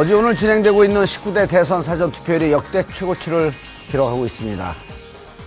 [0.00, 3.50] 어제 오늘 진행되고 있는 19대 대선 사전 투표율이 역대 최고치를
[3.90, 4.74] 기록하고 있습니다.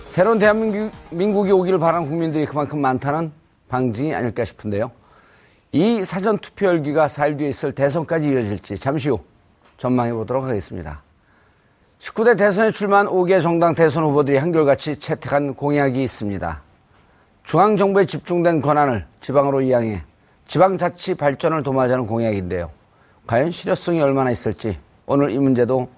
[0.08, 3.32] 새로운 대한민국이 오기를 바라는 국민들이 그만큼 많다는
[3.70, 4.90] 방증이 아닐까 싶은데요.
[5.72, 9.20] 이 사전 투표 열기가 4일 뒤에 있을 대선까지 이어질지 잠시 후
[9.78, 11.00] 전망해 보도록 하겠습니다.
[12.00, 16.60] 19대 대선에 출마한 5개 정당 대선 후보들이 한결같이 채택한 공약이 있습니다.
[17.44, 20.02] 중앙정부에 집중된 권한을 지방으로 이양해
[20.46, 22.70] 지방자치 발전을 도모하자는 공약인데요.
[23.26, 25.88] 과연 실효성이 얼마나 있을지 오늘 이 문제도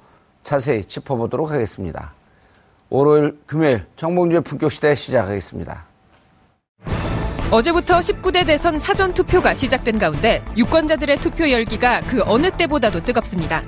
[0.44, 2.12] 자세히 짚어보도록 하겠습니다.
[2.90, 5.86] 월요일, 금요일 정봉주의 품격 시대 시작하겠습니다.
[7.50, 13.62] 어제부터 19대 대선 사전 투표가 시작된 가운데 유권자들의 투표 열기가 그 어느 때보다도 뜨겁습니다.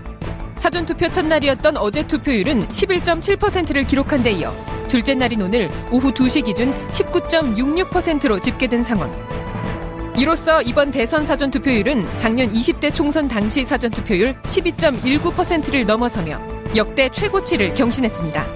[0.57, 4.53] 사전 투표 첫날이었던 어제 투표율은 11.7%를 기록한 데 이어
[4.89, 9.11] 둘째 날인 오늘 오후 2시 기준 19.66%로 집계된 상황.
[10.19, 16.41] 이로써 이번 대선 사전 투표율은 작년 20대 총선 당시 사전 투표율 12.19%를 넘어서며
[16.75, 18.47] 역대 최고치를 경신했습니다.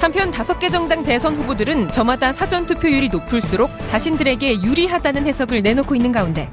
[0.00, 6.12] 한편 다섯 개 정당 대선 후보들은 저마다 사전 투표율이 높을수록 자신들에게 유리하다는 해석을 내놓고 있는
[6.12, 6.48] 가운데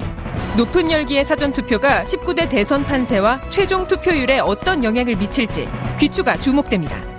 [0.56, 5.68] 높은 열기의 사전 투표가 19대 대선 판세와 최종 투표율에 어떤 영향을 미칠지
[6.00, 7.11] 귀추가 주목됩니다.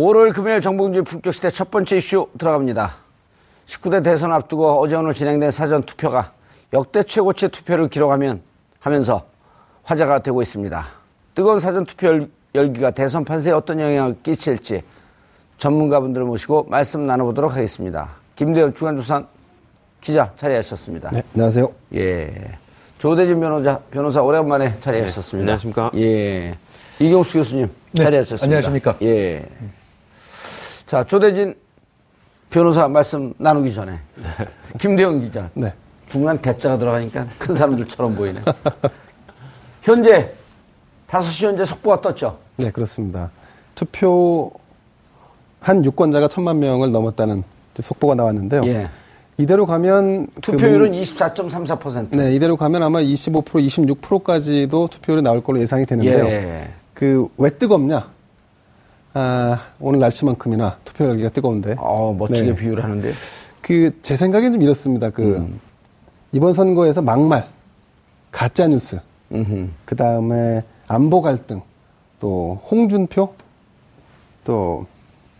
[0.00, 2.96] 5월 금요일 정봉주 품격시대 첫 번째 이슈 들어갑니다.
[3.66, 6.32] 19대 대선 앞두고 어제 오늘 진행된 사전 투표가
[6.72, 8.40] 역대 최고치 투표를 기록하면
[8.78, 9.26] 하면서
[9.82, 10.86] 화제가 되고 있습니다.
[11.34, 14.82] 뜨거운 사전 투표 열기가 대선 판세에 어떤 영향을 끼칠지
[15.58, 18.12] 전문가분들을 모시고 말씀 나눠보도록 하겠습니다.
[18.36, 19.26] 김대현 주간조선
[20.00, 21.10] 기자 자리하셨습니다.
[21.10, 21.70] 네, 안녕하세요.
[21.96, 22.58] 예.
[22.98, 25.44] 조대진 변호사, 변호사 오랜만에 자리하셨습니다.
[25.44, 25.90] 네, 안녕하십니까.
[25.96, 26.56] 예.
[26.98, 28.44] 이경수 교수님 네, 자리하셨습니다.
[28.44, 28.96] 안녕하십니까.
[29.02, 29.44] 예.
[30.90, 31.54] 자, 조대진
[32.50, 34.24] 변호사 말씀 나누기 전에 네.
[34.80, 35.48] 김대영 기자.
[35.54, 35.72] 네.
[36.08, 38.40] 중간 대자가 들어가니까 큰 사람들처럼 보이네.
[39.82, 40.32] 현재
[41.06, 42.38] 5시 현재 속보가 떴죠?
[42.56, 43.30] 네, 그렇습니다.
[43.76, 44.50] 투표
[45.60, 47.44] 한 유권자가 천만 명을 넘었다는
[47.80, 48.62] 속보가 나왔는데요.
[48.64, 48.90] 예.
[49.38, 52.16] 이대로 가면 그 투표율은 그 24.34%.
[52.16, 56.26] 네, 이대로 가면 아마 25% 26%까지도 투표율이 나올 걸로 예상이 되는데요.
[56.30, 56.68] 예.
[56.94, 58.08] 그 왜 뜨겁냐?
[59.12, 61.76] 아, 오늘 날씨만큼이나 투표 열기가 뜨거운데.
[61.78, 62.54] 어, 멋지게 네.
[62.54, 63.10] 비유를 하는데.
[63.60, 65.10] 그, 제 생각엔 좀 이렇습니다.
[65.10, 65.60] 그, 음.
[66.32, 67.48] 이번 선거에서 막말,
[68.30, 69.00] 가짜뉴스,
[69.84, 71.60] 그 다음에 안보 갈등,
[72.20, 73.34] 또 홍준표,
[74.44, 74.86] 또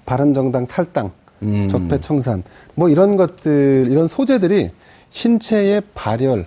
[0.06, 1.68] 바른정당 탈당, 음.
[1.68, 2.42] 적폐청산,
[2.74, 4.70] 뭐 이런 것들, 이런 소재들이
[5.10, 6.46] 신체의 발열을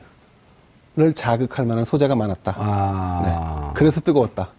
[1.15, 2.55] 자극할 만한 소재가 많았다.
[2.57, 3.21] 아.
[3.23, 3.73] 네.
[3.75, 4.49] 그래서 뜨거웠다.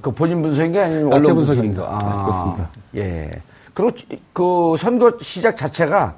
[0.00, 1.82] 그 본인 분석인가 아니면 언론 분석입니다.
[1.82, 2.70] 아, 네, 그렇습니다.
[2.96, 3.30] 예.
[3.74, 3.92] 그리고
[4.32, 6.16] 그 선거 시작 자체가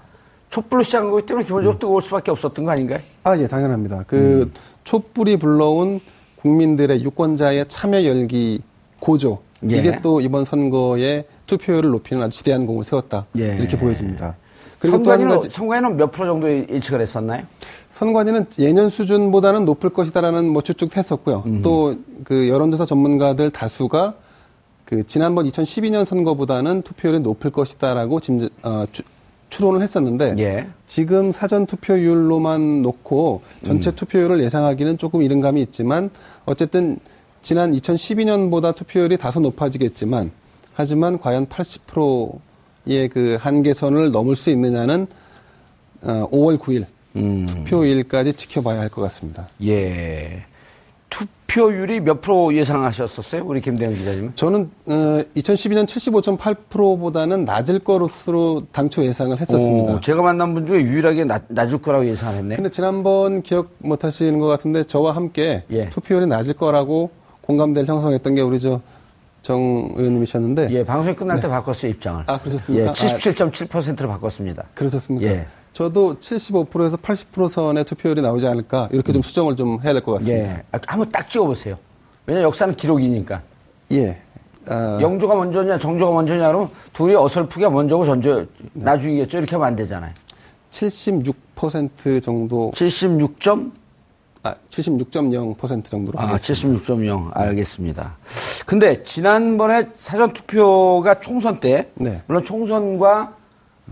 [0.50, 1.78] 촛불로 시작한 거기 때문에 기본적으로 음.
[1.78, 3.00] 뜨거울 수밖에 없었던 거 아닌가요?
[3.25, 4.05] 아, 예, 당연합니다.
[4.06, 4.53] 그 음.
[4.84, 6.00] 촛불이 불러온
[6.37, 8.61] 국민들의 유권자의 참여 열기
[9.00, 9.39] 고조.
[9.71, 9.77] 예.
[9.77, 13.27] 이게 또 이번 선거에 투표율을 높이는 아주 지대한 공을 세웠다.
[13.39, 13.56] 예.
[13.56, 14.37] 이렇게 보여집니다.
[14.79, 17.44] 그리고 선관위는, 선관위는 몇 프로 정도 예측을 했었나요?
[17.91, 21.43] 선관위는 예년 수준보다는 높을 것이다라는 뭐 추측 했었고요.
[21.47, 21.62] 음.
[21.62, 24.15] 또그 여론조사 전문가들 다수가
[24.84, 29.03] 그 지난번 2012년 선거보다는 투표율이 높을 것이다라고 짐, 어, 추,
[29.50, 30.67] 추론을 했었는데 예.
[30.87, 33.94] 지금 사전 투표율로만 놓고 전체 음.
[33.94, 36.11] 투표율을 예상하기는 조금 이른 감이 있지만
[36.47, 36.99] 어쨌든
[37.43, 40.31] 지난 2012년보다 투표율이 다소 높아지겠지만
[40.75, 42.38] 하지만 과연 80%
[42.88, 45.06] 예, 그 한계선을 넘을 수 있느냐는
[46.03, 46.87] 어, 5월 9일
[47.17, 47.47] 음.
[47.47, 49.49] 투표일까지 지켜봐야 할 것 같습니다.
[49.64, 50.44] 예.
[51.11, 53.44] 투표율이 몇 프로 예상하셨었어요?
[53.44, 54.32] 우리 김대영 기자님?
[54.35, 54.93] 저는 어,
[55.37, 59.94] 2012년 75.8%보다는 낮을 것으로 당초 예상을 했었습니다.
[59.94, 62.56] 오, 제가 만난 분 중에 유일하게 낮, 낮을 거라고 예상했네.
[62.56, 65.91] 근데 지난번 기억 못 하시는 것 같은데 저와 함께 예.
[65.91, 67.11] 투표율이 낮을 거라고
[67.43, 68.81] 공감대를 형성했던 게 우리 저
[69.43, 72.23] 정 의원님이셨는데 예, 방송이 끝날 때 바꿨어요, 입장을.
[72.29, 72.87] 아, 그러셨습니까?
[72.91, 74.62] 예, 77.7%로 바꿨습니다.
[74.75, 75.26] 그러셨습니까?
[75.29, 75.47] 예.
[75.72, 80.44] 저도 75%에서 80% 선의 투표율이 나오지 않을까 이렇게 좀 수정을 좀 해야 될 것 같습니다.
[80.56, 80.62] 예.
[80.72, 81.76] 아, 한번 딱 찍어보세요.
[82.26, 83.40] 왜냐 역사는 기록이니까.
[83.92, 84.19] 예.
[84.66, 89.38] 아, 영조가 먼저냐, 정조가 먼저냐, 그러면 둘이 어설프게 먼저고 전조, 나중이겠죠.
[89.38, 90.12] 이렇게 하면 안 되잖아요.
[90.70, 93.72] 76% 정도 76점?
[94.44, 96.84] 아, 76.0% 정도로 아, 하겠습니다.
[96.94, 97.30] 76.0.
[97.32, 98.16] 알겠습니다.
[98.66, 102.22] 근데 지난번에 사전투표가 총선 때, 네.
[102.26, 103.34] 물론 총선과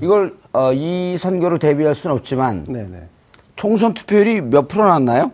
[0.03, 3.03] 이걸, 어, 이 선거를 대비할 수는 없지만, 네, 네.
[3.57, 5.33] 총선 투표율이 몇 프로 나왔나요?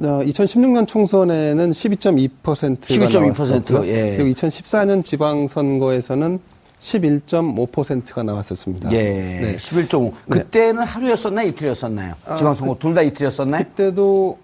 [0.00, 4.16] 어, 2016년 총선에는 12.2%가 12.2%, 예.
[4.16, 6.38] 그리고 2014년 지방선거에서는
[6.80, 8.92] 11.5%가 나왔었습니다.
[8.92, 9.02] 예.
[9.02, 9.56] 네.
[9.56, 10.12] 11.5.
[10.28, 11.48] 그때는 하루였었나요?
[11.48, 12.14] 이틀이었었나요?
[12.26, 13.64] 아, 지방선거 둘다 이틀이었었나요?
[13.64, 14.38] 그때도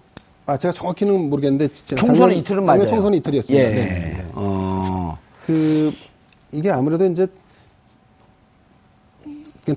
[0.45, 2.85] 아 제가 정확히는 모르겠는데 총선은 작년- 이틀은 맞아요.
[2.87, 3.63] 총선은 이틀이었습니다.
[3.63, 3.69] 예.
[3.69, 4.25] 네, 네.
[4.33, 5.17] 어.
[5.45, 5.93] 그
[6.51, 7.27] 이게 아무래도 이제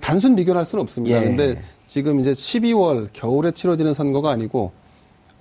[0.00, 1.18] 단순 비교를 할 수는 없습니다.
[1.20, 1.24] 예.
[1.24, 4.72] 근데 지금 이제 12월 겨울에 치러지는 선거가 아니고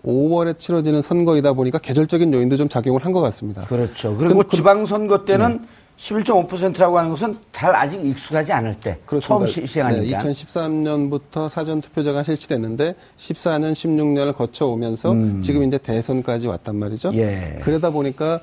[0.06, 3.64] 5월에 치러지는 선거이다 보니까 계절적인 요인도 좀 작용을 한 것 같습니다.
[3.66, 4.16] 그렇죠.
[4.18, 5.66] 그리고 그- 그- 지방선거 때는
[5.98, 10.18] 11.5%라고 하는 것은 잘 아직 익숙하지 않을 때 처음 시, 시행하니까.
[10.18, 17.10] 네, 2013년부터 사전 투표제가 실시됐는데 14년, 16년을 거쳐 오면서 지금 이제 대선까지 왔단 말이죠.
[17.10, 17.16] 음.
[17.16, 17.60] 예.
[17.62, 18.42] 그러다 보니까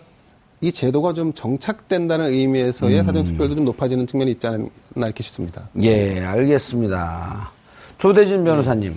[0.63, 3.07] 이 제도가 좀 정착된다는 의미에서의 음.
[3.07, 4.63] 사전 투표율도 좀 높아지는 측면이 있지 않나
[4.95, 5.69] 이렇게 싶습니다.
[5.83, 7.51] 예, 알겠습니다.
[7.99, 8.95] 조대진 변호사님.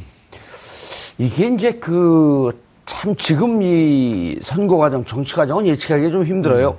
[1.17, 2.51] 이게 이제 그,
[2.85, 6.77] 참 지금 이 선거 과정, 정치 과정은 예측하기 좀 힘들어요.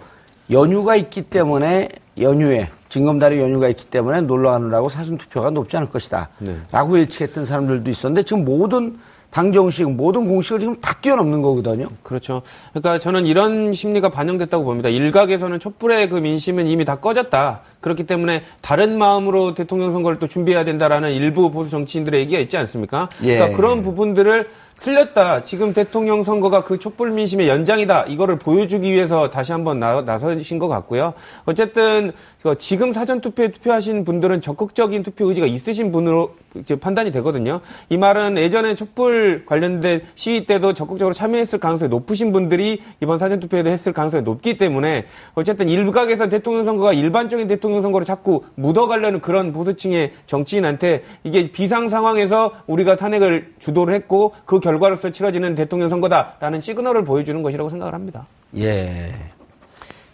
[0.53, 1.89] 연휴가 있기 때문에
[2.21, 6.29] 연휴에, 징검다리 연휴가 있기 때문에 놀러 가느라고 사전 투표가 높지 않을 것이다.
[6.71, 9.01] 라고 예측했던 사람들도 있었는데 지금 모든
[9.37, 11.89] 방정식, 모든 공식을 지금 다 뛰어넘는 거거든요.
[12.03, 12.41] 그렇죠.
[12.73, 14.89] 그러니까 저는 이런 심리가 반영됐다고 봅니다.
[14.89, 17.61] 일각에서는 촛불의 그 민심은 이미 다 꺼졌다.
[17.83, 23.11] 그렇기 때문에 다른 마음으로 대통령 선거를 또 준비해야 된다라는 일부 보수 정치인들의 얘기가 있지 않습니까?
[23.25, 23.35] 예.
[23.37, 24.49] 그러니까 그런 부분들을
[24.81, 25.43] 틀렸다.
[25.43, 28.05] 지금 대통령 선거가 그 촛불 민심의 연장이다.
[28.09, 31.15] 이거를 보여주기 위해서 다시 한번 나, 나서신 것 같고요.
[31.45, 32.13] 어쨌든
[32.43, 36.35] 그 지금 사전 투표에 투표하신 분들은 적극적인 투표 의지가 있으신 분으로
[36.81, 37.61] 판단이 되거든요.
[37.89, 43.69] 이 말은 예전에 촛불 관련된 시위 때도 적극적으로 참여했을 가능성이 높으신 분들이 이번 사전 투표에도
[43.69, 50.13] 했을 가능성이 높기 때문에 어쨌든 일각에서 대통령 선거가 일반적인 대통령 선거로 자꾸 묻어가려는 그런 보수층의
[50.27, 57.41] 정치인한테 이게 비상 상황에서 우리가 탄핵을 주도를 했고 그 결과로서 치러지는 대통령 선거다라는 시그널을 보여주는
[57.41, 58.27] 것이라고 생각을 합니다.
[58.57, 59.15] 예.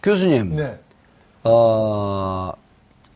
[0.03, 0.57] 교수님.
[0.57, 0.79] 네.
[1.45, 2.53] 어,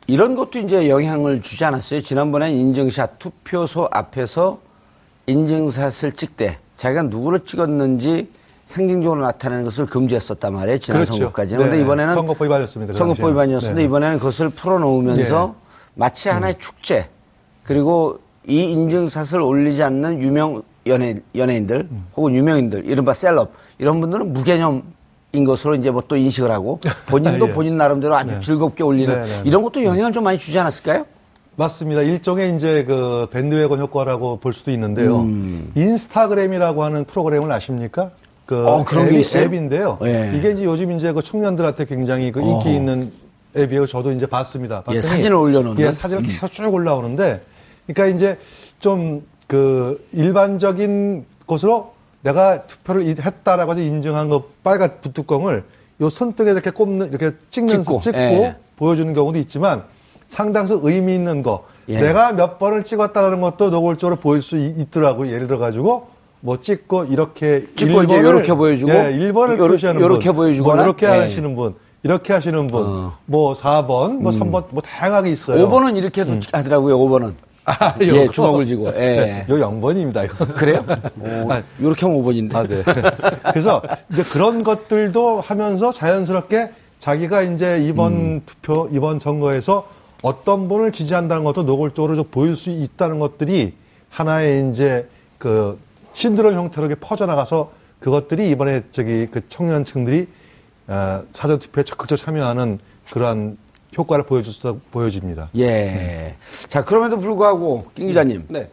[0.06, 2.00] 이런 것도 이제 영향을 주지 않았어요.
[2.00, 4.61] 지난번에 인증샷 투표소 앞에서
[5.27, 8.31] 인증샷을 찍되 자기가 누구를 찍었는지
[8.65, 10.79] 상징적으로 나타내는 것을 금지했었단 말이에요.
[10.79, 11.19] 지난 그렇죠.
[11.19, 11.62] 선거까지는.
[11.62, 11.83] 근데 네.
[11.83, 12.93] 이번에는 선거법 위반이었습니다.
[12.94, 13.31] 그 선거법.
[13.31, 13.85] 위반이었는데 네.
[13.85, 15.67] 이번에는 그것을 풀어놓으면서 네.
[15.94, 17.11] 마치 하나의 축제
[17.62, 22.06] 그리고 이 인증샷을 올리지 않는 유명 연예, 연예인들 음.
[22.17, 24.83] 혹은 유명인들 이른바 셀럽 이런 분들은 무개념인
[25.44, 27.53] 것으로 이제 뭐 또 인식을 하고 본인도 예.
[27.53, 29.43] 본인 나름대로 아주 즐겁게 올리는 네, 네, 네.
[29.44, 31.05] 이런 것도 영향을 좀 많이 주지 않았을까요?
[31.56, 32.03] 맞습니다.
[32.03, 35.21] 일종의 이제 그 밴드웨건 효과라고 볼 수도 있는데요.
[35.21, 35.73] 음.
[35.75, 38.11] 인스타그램이라고 하는 프로그램을 아십니까?
[38.44, 39.43] 그 어, 그런 게 앱이, 있어요?
[39.44, 39.99] 앱인데요.
[40.05, 40.33] 예.
[40.35, 43.11] 이게 이제 요즘 이제 그 청년들한테 굉장히 그 인기 있는
[43.56, 43.87] 앱이에요.
[43.87, 44.85] 저도 이제 봤습니다.
[44.93, 45.83] 예, 사진을 올려놓는?
[45.83, 45.88] 음.
[45.88, 47.40] 예, 사진을 계속 쭉 올라오는데,
[47.87, 48.38] 그러니까 이제
[48.78, 55.65] 좀 그 일반적인 것으로 내가 투표를 이- 했다라고 해서 인증한 거 빨간 뚜껑을
[56.00, 58.57] 요 손등에 이렇게 꼽는 이렇게 찍면서 찍고, 찍고, 예.
[58.76, 59.85] 보여주는 경우도 있지만
[60.26, 62.00] 상당수 의미 있는 거 예.
[62.00, 66.09] 내가 몇 번을 찍었다라는 것도 노골적으로 보일 수 있, 더라고요 예를 들어 가지고
[66.41, 70.75] 뭐 찍고 이렇게 찍고 이제 1번을 요렇게 보여주고, 예, 1번을 요렇- 표시하는 요렇게 분, 보여주거나,
[70.76, 71.11] 뭐 이렇게 예.
[71.11, 73.12] 하시는 분, 이렇게 하시는 분, 어.
[73.25, 75.69] 뭐 4번, 뭐 3번, 뭐 다양하게 있어요.
[75.69, 76.99] 5번은 이렇게 도 하더라고요.
[76.99, 77.35] 5번은.
[77.66, 78.28] 아, 예.
[78.28, 78.88] 주먹을 쥐고.
[78.94, 79.44] 예.
[79.49, 80.46] 요 0번입니다, 이거.
[80.54, 80.85] 그래요?
[81.20, 81.49] 오,
[81.80, 82.54] 이렇게 하면 5번인데.
[82.54, 82.82] 아, 네.
[83.50, 83.82] 그래서
[84.12, 86.70] 이제 그런 것들도 하면서 자연스럽게
[87.00, 88.42] 자기가 이제 이번 음.
[88.46, 89.88] 투표, 이번 선거에서
[90.23, 93.75] 어떤 분을 지지한다는 것도 노골적으로 좀 보일 수 있다는 것들이
[94.11, 95.08] 하나의 이제
[95.38, 95.78] 그
[96.14, 100.28] 신드롬 형태로 이렇게 퍼져나가서 그것들이 이번에 저기 그 청년층들이
[100.88, 102.78] 어, 사전투표에 적극적으로 참여하는
[103.11, 103.58] 그러한
[103.97, 105.49] 효과를 보여줬다, 보여집니다.
[105.57, 106.37] 예.
[106.69, 108.47] 자, 그럼에도 불구하고, 김 기자님.
[108.49, 108.71] 네.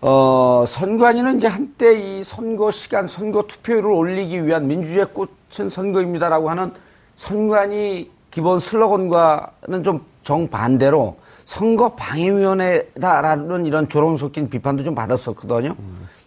[0.00, 6.72] 어, 선관위는 이제 한때 이 선거 시간, 선거 투표율을 올리기 위한 민주주의의 꽃은 선거입니다라고 하는
[7.16, 15.76] 선관위 기본 슬로건과는 좀 정반대로 선거 방해위원회다라는 이런 조롱 섞인 비판도 좀 받았었거든요.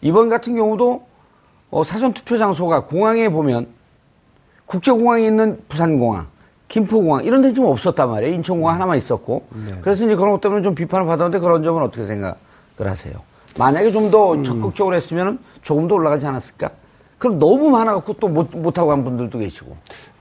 [0.01, 1.05] 이번 같은 경우도
[1.69, 3.67] 어, 사전 투표 장소가 공항에 보면
[4.65, 6.27] 국제공항에 있는 부산공항,
[6.67, 8.35] 김포공항 이런 데는 좀 없었단 말이에요.
[8.35, 9.47] 인천공항 하나만 있었고.
[9.81, 12.35] 그래서 이제 그런 것 때문에 좀 비판을 받았는데 그런 점은 어떻게 생각을
[12.79, 13.15] 하세요?
[13.57, 16.69] 만약에 좀더 적극적으로 했으면 조금 더 올라가지 않았을까?
[17.17, 19.75] 그럼 너무 많아갖고 또 못, 못하고 간 분들도 계시고.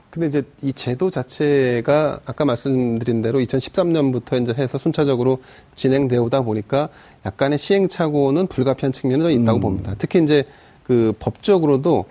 [0.09, 5.39] 근데 이제 이 제도 자체가 아까 말씀드린 대로 2013년부터 이제 해서 순차적으로
[5.75, 6.89] 진행되오다 보니까
[7.25, 9.93] 약간의 시행착오는 불가피한 측면은 좀 있다고 봅니다.
[9.97, 10.45] 특히 이제
[10.83, 12.05] 그 법적으로도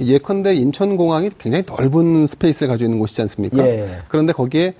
[0.00, 3.58] 예컨대 인천공항이 굉장히 넓은 스페이스를 가지고 있는 곳이지 않습니까?
[3.66, 3.88] 예.
[4.08, 4.74] 그런데 거기에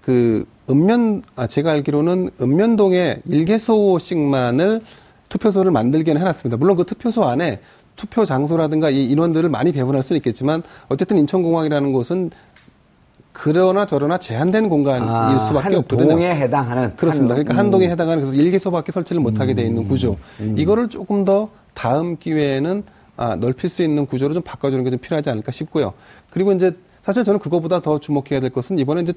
[0.00, 4.80] 그 읍면 아 제가 알기로는 읍면동에 일개소씩만을
[5.28, 6.56] 투표소를 만들게는 해놨습니다.
[6.56, 7.60] 물론 그 투표소 안에
[7.96, 12.30] 투표 장소라든가 이 인원들을 많이 배분할 수는 있겠지만 어쨌든 인천공항이라는 곳은
[13.32, 16.08] 그러나 저러나 제한된 공간일 아, 수밖에 한 없거든요.
[16.10, 17.34] 동에 해당하는 그렇습니다.
[17.34, 20.16] 한- 그러니까 한 동에 해당하는 그래서 일개소밖에 설치를 못하게 돼 있는 구조.
[20.40, 20.54] 음.
[20.58, 22.82] 이거를 조금 더 다음 기회에는
[23.16, 25.94] 아, 넓힐 수 있는 구조로 좀 바꿔주는 게 좀 필요하지 않을까 싶고요.
[26.30, 26.72] 그리고 이제
[27.04, 29.12] 사실 저는 그거보다 더 주목해야 될 것은 이번에 이제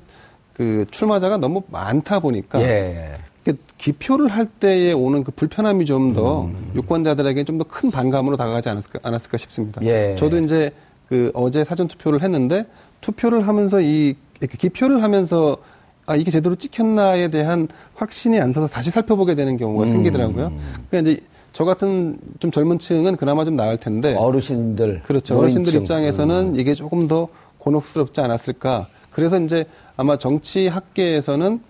[0.53, 3.13] 그 출마자가 너무 많다 보니까 예.
[3.45, 6.71] 그 기표를 할 때에 오는 그 불편함이 좀더 음.
[6.75, 9.81] 유권자들에게 좀 더 큰 반감으로 다가가지 않았을까, 않았을까 싶습니다.
[9.83, 10.15] 예.
[10.17, 10.71] 저도 이제
[11.07, 12.65] 그 어제 사전 투표를 했는데
[13.01, 15.57] 투표를 하면서 이 이렇게 기표를 하면서
[16.05, 19.87] 아 이게 제대로 찍혔나에 대한 확신이 안 서서 다시 살펴보게 되는 경우가 음.
[19.87, 20.51] 생기더라고요.
[20.89, 24.93] 그러니까 이제 저 같은 좀 젊은 층은 그나마 좀 나을 텐데 어르신들.
[24.93, 25.01] 네.
[25.01, 25.37] 그렇죠.
[25.37, 25.81] 어르신들 노인층.
[25.81, 27.27] 입장에서는 이게 조금 더
[27.57, 28.87] 곤혹스럽지 않았을까.
[29.11, 29.65] 그래서 이제
[29.97, 31.61] 아마 정치 학계에서는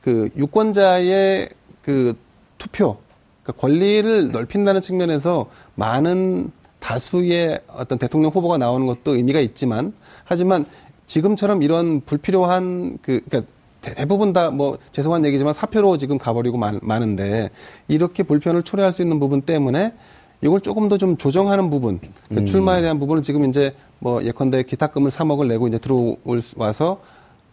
[0.00, 1.48] 그 유권자의
[1.82, 2.14] 그
[2.58, 2.96] 투표,
[3.42, 9.92] 그러니까 권리를 넓힌다는 측면에서 많은 다수의 어떤 대통령 후보가 나오는 것도 의미가 있지만
[10.24, 10.64] 하지만
[11.06, 13.52] 지금처럼 이런 불필요한 그, 그러니까
[13.86, 17.50] 대- 대부분 다 뭐 죄송한 얘기지만 사표로 지금 가버리고 많, 많은데
[17.88, 19.92] 이렇게 불편을 초래할 수 있는 부분 때문에
[20.42, 25.10] 이걸 조금 더 좀 조정하는 부분, 그 출마에 대한 부분은 지금 이제 뭐 예컨대 기탁금을
[25.10, 27.00] 3억을 내고 이제 들어올 수- 와서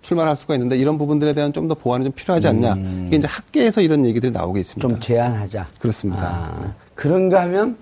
[0.02, 2.76] 출마를 할 수가 있는데 이런 부분들에 대한 좀 더 보완이 좀 필요하지 않냐.
[3.08, 4.86] 이게 이제 학계에서 이런 얘기들이 나오고 있습니다.
[4.86, 5.68] 좀 제한하자.
[5.80, 6.24] 그렇습니다.
[6.28, 7.78] 아, 그런가 하면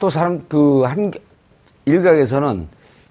[0.00, 1.12] 또 사람 그 한
[1.86, 2.66] 일각에서는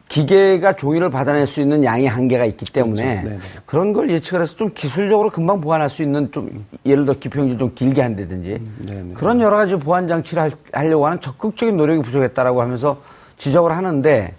[0.09, 3.39] 기계가 종이를 받아낼 수 있는 양의 한계가 있기 때문에 그렇죠.
[3.67, 7.71] 그런 걸 예측을 해서 좀 기술적으로 금방 보완할 수 있는 좀 예를 들어 기표용지 좀
[7.75, 9.13] 길게 한다든지 음, 네네.
[9.13, 12.97] 그런 여러 가지 보완 장치를 할- 하려고 하는 적극적인 노력이 부족했다라고 하면서
[13.37, 14.33] 지적을 하는데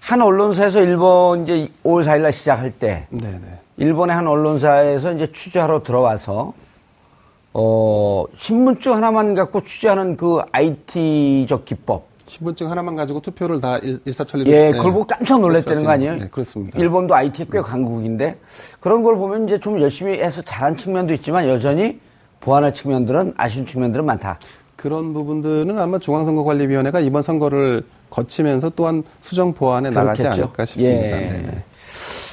[0.00, 3.38] 한 언론사에서 일본 이제 5월 4일날 시작할 때 네네.
[3.76, 6.54] 일본의 한 언론사에서 이제 취재하러 들어와서
[7.52, 14.50] 어 신분증 하나만 갖고 취재하는 그 IT적 기법 신분증 하나만 가지고 투표를 다 일, 일사천리로
[14.50, 16.16] 예, 네, 그걸 보고 깜짝 놀랐다는 거 아니에요?
[16.16, 16.78] 네, 그렇습니다.
[16.78, 18.38] 일본도 IT에 꽤 강국인데
[18.80, 22.00] 그런 걸 보면 이제 좀 열심히 해서 잘한 측면도 있지만 여전히
[22.40, 24.38] 보완할 측면들은 아쉬운 측면들은 많다.
[24.74, 30.42] 그런 부분들은 아마 중앙선거관리위원회가 이번 선거를 거치면서 또한 수정 보완에 나가지 그렇겠죠.
[30.42, 31.22] 않을까 싶습니다.
[31.22, 31.26] 예.
[31.30, 31.64] 네네.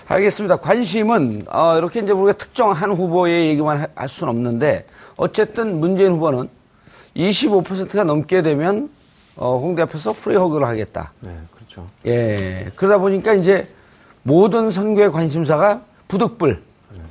[0.07, 0.57] 알겠습니다.
[0.57, 4.85] 관심은 어, 이렇게 이제 우리가 특정 한 후보의 얘기만 하- 할 수는 없는데
[5.15, 6.49] 어쨌든 문재인 후보는
[7.15, 8.89] 25%가 넘게 되면
[9.35, 11.11] 어, 홍대 앞에서 프리허그를 하겠다.
[11.21, 11.87] 네, 그렇죠.
[12.05, 12.71] 예.
[12.75, 13.67] 그러다 보니까 이제
[14.21, 16.61] 모든 선거의 관심사가 부득불.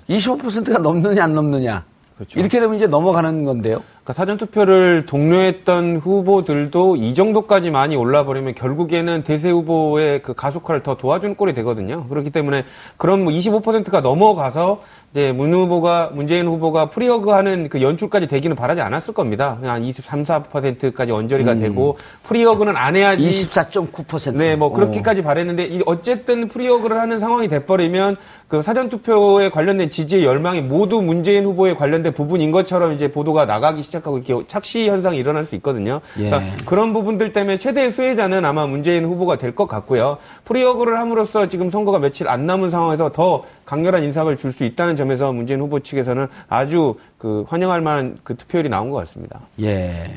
[0.09, 1.85] 25%가 넘느냐 안 넘느냐.
[2.17, 2.39] 그렇죠.
[2.39, 3.83] 이렇게 되면 이제 넘어가는 건데요.
[4.05, 10.97] 그러니까 사전 투표를 독려했던 후보들도 이 정도까지 많이 올라버리면 결국에는 대세 후보의 그 가속화를 더
[10.97, 12.09] 도와주는 꼴이 되거든요.
[12.09, 12.65] 그렇기 때문에
[12.97, 14.81] 그런 뭐 25%가 넘어가서
[15.13, 19.59] 이제 문 후보가 문재인 후보가 프리허그 하는 그 연출까지 되기는 바라지 않았을 겁니다.
[19.61, 24.37] 그냥 한 23, 4%까지 언저리가 되고 프리허그는 안 해야지 24.9%.
[24.37, 24.73] 네, 뭐 어.
[24.73, 28.17] 그렇게까지 바랬는데 이 어쨌든 프리허그를 하는 상황이 돼버리면
[28.49, 33.83] 그 사전 투표에 관련된 지지의 열망이 모두 문재인 후보에 관련된 부분인 것처럼 이제 보도가 나가기
[33.93, 36.01] 시작하고 이렇게 착시 현상이 일어날 수 있거든요.
[36.19, 36.31] 예.
[36.31, 40.17] 그러니까 그런 부분들 때문에 최대의 수혜자는 아마 문재인 후보가 될 것 같고요.
[40.47, 45.33] 프리허그를 함으로써 지금 선거가 며칠 안 남은 상황에서 더 강렬한 인상을 줄 수 있다는 점에서
[45.33, 49.41] 문재인 후보 측에서는 아주 그 환영할 만한 그 투표율이 나온 것 같습니다.
[49.63, 50.11] 예.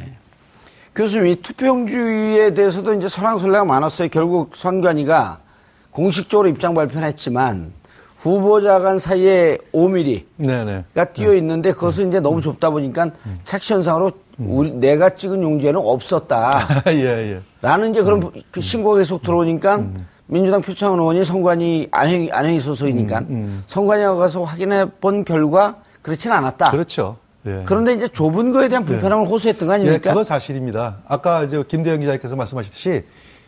[0.94, 4.08] 교수님, 이 투표용지에 대해서도 이제 설왕설래가 많았어요.
[4.10, 5.40] 결국 선관위가
[5.92, 7.72] 공식적으로 입장 발표는 했지만
[8.30, 10.84] 후보자 간 사이에 5mm가 네네.
[11.14, 13.12] 띄어 있는데 그것은 이제 너무 좁다 보니까
[13.44, 16.68] 착시 현상으로 우리 내가 찍은 용지에는 없었다.
[16.88, 17.40] 예, 예.
[17.62, 19.84] 라는 이제 그런 그 신고가 계속 들어오니까
[20.28, 23.24] 민주당 표창원 의원이 선관위 안행, 안행이 소속이니까
[23.68, 26.72] 선관위에 가서 확인해 본 결과 그렇지는 않았다.
[26.72, 27.18] 그렇죠.
[27.46, 27.62] 예.
[27.66, 30.10] 그런데 이제 좁은 거에 대한 불편함을 호소했던 거 예, 아닙니까?
[30.10, 30.98] 그건 사실입니다.
[31.08, 33.04] 아까 이제 김대영 기자께서 말씀하셨듯이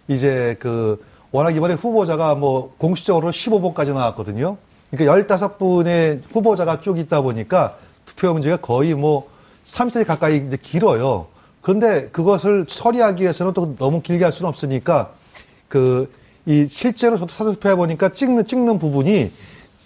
[0.08, 4.58] 이제 그 워낙 이번에 후보자가 뭐 공식적으로 15번까지 나왔거든요.
[4.92, 9.30] 그러니까 15분의 후보자가 쭉 있다 보니까 투표 문제가 거의 뭐
[9.66, 11.28] 30대 가까이 이제 길어요.
[11.62, 15.12] 그런데 그것을 처리하기 위해서는 또 너무 길게 할 수는 없으니까
[15.68, 16.10] 그
[16.48, 19.32] 이 실제로 저도 사전 투표 해 보니까 찍는 찍는 부분이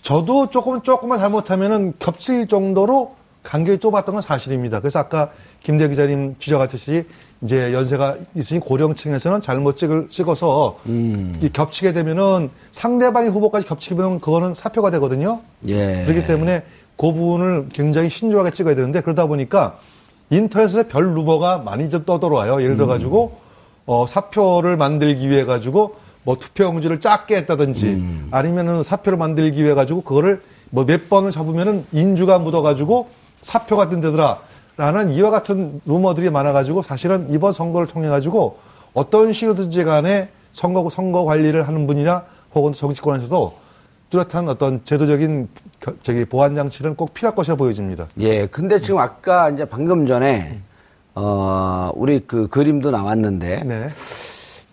[0.04, 4.80] 저도 조금 조금만 잘못하면은 겹칠 정도로 간격이 좁았던 건 사실입니다.
[4.80, 5.32] 그래서 아까
[5.64, 7.06] 김대 기자님 지적하듯이
[7.42, 11.40] 이제 연세가 있으니 고령층에서는 잘못 찍을, 찍어서 음.
[11.42, 15.42] 이 겹치게 되면은 상대방의 후보까지 겹치면 그거는 사표가 되거든요.
[15.68, 16.04] 예.
[16.06, 16.64] 그렇기 때문에
[16.98, 19.80] 그 부분을 굉장히 신중하게 찍어야 되는데 그러다 보니까
[20.30, 22.62] 인터넷에 별 루머가 많이 좀 떠들어와요.
[22.62, 23.40] 예를 들어 가지고
[23.88, 30.44] 어, 사표를 만들기 위해 가지고 뭐 투표용지를 작게 했다든지 아니면은 사표를 만들기 위해 가지고 그거를
[30.70, 33.10] 뭐 몇 번을 잡으면은 인주가 묻어 가지고
[33.42, 34.40] 사표가 된다더라.
[34.78, 38.58] 라는 이와 같은 루머들이 많아가지고 사실은 이번 선거를 통해 가지고
[38.94, 43.54] 어떤 식으로든지 간에 선거, 선거 관리를 하는 분이나 혹은 정치권에서도
[44.10, 45.48] 뚜렷한 어떤 제도적인
[45.80, 48.08] 겨- 저기 보안 장치는 꼭 필요할 것이라 보여집니다.
[48.20, 50.60] 예, 근데 지금 아까 이제 방금 전에
[51.16, 53.90] 어 우리 그 그림도 나왔는데 네.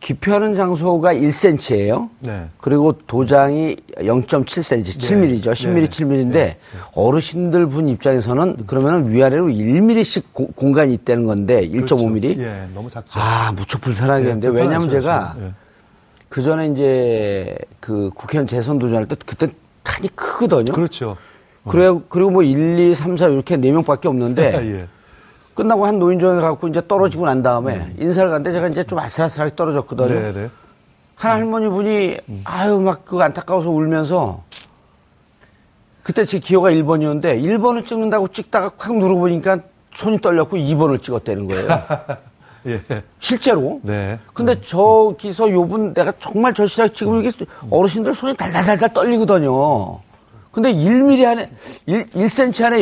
[0.00, 2.08] 기표하는 장소가 1cm예요.
[2.20, 2.46] 네.
[2.58, 5.52] 그리고 도장이 0.7cm, 7mm죠.
[5.52, 5.84] 10mm, 네.
[5.84, 6.54] 7mm인데
[6.92, 12.38] 어르신들 분 입장에서는 그러면 위아래로 1mm씩 공간이 있다는 건데 1.5mm.
[12.38, 13.18] 예, 너무 작죠.
[13.18, 15.36] 아, 무척 불편하겠는데 예, 불편하죠, 제가.
[15.40, 15.52] 예.
[16.28, 19.48] 그 전에 이제 그 국회의원 재선 도전할 때 그때
[19.82, 20.72] 칸이 크거든요.
[20.72, 21.16] 그렇죠.
[21.66, 24.88] 그래 그리고 뭐 1, 2, 3, 4 이렇게 네 명밖에 없는데 예.
[25.58, 30.08] 끝나고 한 노인정에 갖고 이제 떨어지고 난 다음에 인사를 갔는데 제가 이제 좀 아슬아슬하게 떨어졌거든요.
[30.08, 30.50] 네, 네.
[31.16, 34.44] 한 할머니 분이 아유 막 그 안타까워서 울면서
[36.04, 39.58] 그때 제 기호가 1번이었는데 1번을 찍는다고 찍다가 확 눌러보니까
[39.94, 41.68] 손이 떨렸고 2번을 찍었다는 거예요.
[42.66, 42.80] 예.
[43.18, 43.80] 실제로.
[43.82, 44.20] 네.
[44.32, 47.32] 근데 저기서 요분 내가 정말 절실하게 지금 이게
[47.68, 49.98] 어르신들 손이 달달달달 떨리거든요.
[50.52, 51.50] 근데 1mm 안에
[51.86, 52.80] 1, 1cm 안에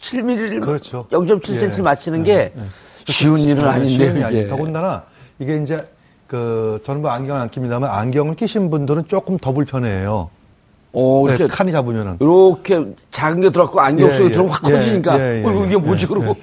[0.00, 1.06] 0.7mm를 그렇죠.
[1.10, 1.82] 0.7cm 예.
[1.82, 2.52] 맞히는 게
[3.06, 4.28] 쉬운 일은 쉬운 아닌데요.
[4.28, 4.46] 이게.
[4.48, 5.04] 더군다나
[5.38, 5.86] 이게 이제
[6.26, 10.30] 그 저는 뭐 안경을 안 낍니다만 안경을 끼신 분들은 조금 더 불편해요.
[10.92, 12.16] 어, 네, 이렇게 칸이 잡으면은.
[12.20, 14.46] 이렇게 작은 게 들어갔고 안경 예, 속에 예.
[14.46, 16.36] 확 예, 커지니까 예, 예, 어, 이게 뭐지 예, 그러고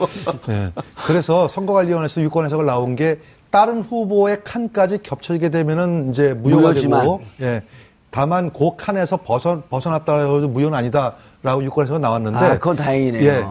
[0.49, 0.71] 예.
[1.07, 7.01] 그래서 선거관리위원회에서 유권 해석을 나온 게 다른 후보의 칸까지 겹쳐지게 되면은 이제 무효가 무효지만.
[7.01, 7.63] 되고, 예.
[8.11, 13.23] 다만 그 칸에서 벗어 벗어났다 해서 무효는 아니다 라고 유권 해석가 나왔는데, 아, 그건 다행이네요.
[13.23, 13.45] 예.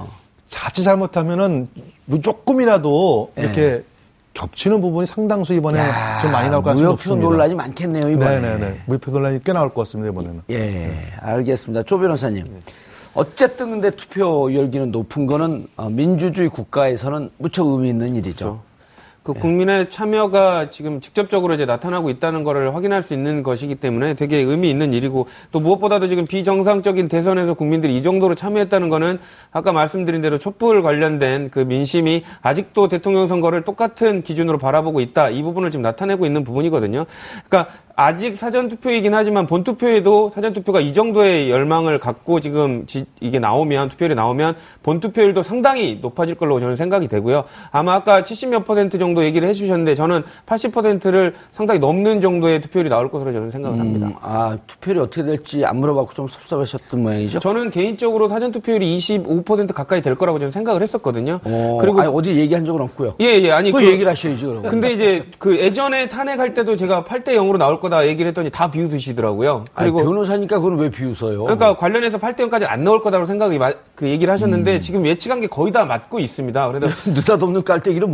[0.49, 1.69] 자칫 잘못하면은
[2.07, 3.43] 뭐 조금이라도 예.
[3.43, 3.85] 이렇게
[4.35, 5.79] 겹치는 부분이 상당수 이번에
[6.23, 6.91] 좀 많이 나올 것 같습니다.
[6.91, 8.41] 무효표 논란이 많겠네요 이번에.
[8.41, 8.81] 네네네.
[8.87, 10.43] 무효표 논란이 꽤 나올 것 같습니다 이번에는.
[10.51, 11.83] 예, 알겠습니다.
[11.83, 12.45] 조 변호사님.
[13.15, 18.61] 어쨌든 근데 투표 열기는 높은 거는 어, 민주주의 국가에서는 무척 의미 있는 일이죠.
[18.63, 18.72] 그
[19.23, 24.69] 국민의 참여가 지금 직접적으로 이제 나타나고 있다는 것을 확인할 수 있는 것이기 때문에 되게 의미
[24.69, 29.21] 있는 일이고 또 무엇보다도 지금 비정상적인 대선에서 국민들이 이 정도로 참여했다는 거는
[29.53, 35.31] 아까 말씀드린 대로 촛불 관련된 그 민심이 아직도 대통령 선거를 똑같은 기준으로 바라보고 있다.
[35.31, 37.07] 이 부분을 지금 나타내고 있는 부분이거든요.
[37.49, 43.05] 그러니까 아직 사전 투표이긴 하지만 본 투표에도 사전 투표가 이 정도의 열망을 갖고 지금 지-
[43.21, 47.45] 이게 나오면 투표율이 나오면 본 투표율도 상당히 높아질 걸로 저는 생각이 되고요.
[47.71, 53.33] 아마 아까 70몇 퍼센트 정도 얘기를 해주셨는데 저는 80%를 상당히 넘는 정도의 투표율이 나올 것으로
[53.33, 54.07] 저는 생각을 합니다.
[54.07, 57.41] 음, 아, 투표율이 어떻게 될지 안 물어봤고 좀 섭섭하셨던 모양이죠?
[57.41, 61.41] 저는 개인적으로 사전 투표율이 25% 가까이 될 거라고 저는 생각을 했었거든요.
[61.45, 63.15] 어, 그리고 아니, 어디 얘기한 적은 없고요.
[63.21, 64.63] 예, 예, 아니 그그 얘기를 하셔야지 그럼.
[64.63, 69.64] 근데 이제 그 예전에 탄핵할 때도 제가 8대 0으로 나올 거다 얘기를 했더니 다 비웃으시더라고요.
[69.75, 71.42] 그리고 그리고 변호사니까 그건 왜 비웃어요?
[71.42, 75.47] 그러니까 관련해서 8대 0까지 안 나올 거다라고 생각이 마- 그 얘기를 하셨는데 지금 예측한 게
[75.49, 76.73] 거의 다 맞고 있습니다.
[76.73, 77.62] 그래서 느닷없는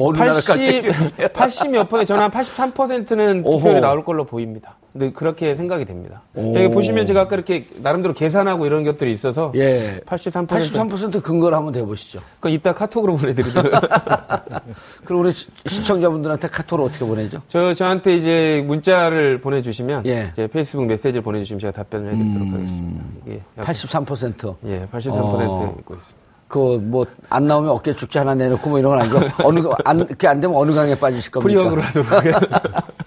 [0.00, 0.88] 어느 나라 80, 깔때기
[1.28, 3.58] 80몇 퍼센트, 저는 한 83%는 오호.
[3.58, 4.76] 투표율이 나올 걸로 보입니다.
[4.98, 6.22] 근데 그렇게 생각이 됩니다.
[6.36, 10.00] 여기 보시면 제가 아까 이렇게 나름대로 계산하고 이런 것들이 있어서 예.
[10.04, 10.48] 83%.
[10.48, 12.18] 83% 근거를 한번 대보시죠.
[12.40, 13.70] 그 이따 카톡으로 보내드리도록.
[15.04, 17.40] 그럼 우리 시- 시청자분들한테 카톡을 어떻게 보내죠?
[17.46, 20.22] 저, 저한테 이제 문자를 보내주시면, 예.
[20.22, 20.28] 음.
[20.32, 23.02] 이제 페이스북 메시지를 보내주시면 제가 답변을 해드리도록 하겠습니다.
[23.28, 24.56] 예, 약- 83%.
[24.66, 25.76] 예, 83% 어.
[25.78, 26.18] 읽고 있습니다.
[26.48, 30.40] 그뭐안 나오면 어깨 쭉지 하나 내놓고 뭐 이런 건 아니고 어느 거- 안 그게 안
[30.40, 31.46] 되면 어느 강에 빠지실 겁니까?
[31.46, 32.08] 프리허그로 하도록.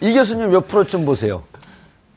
[0.00, 1.42] 이 교수님 몇 프로쯤 보세요?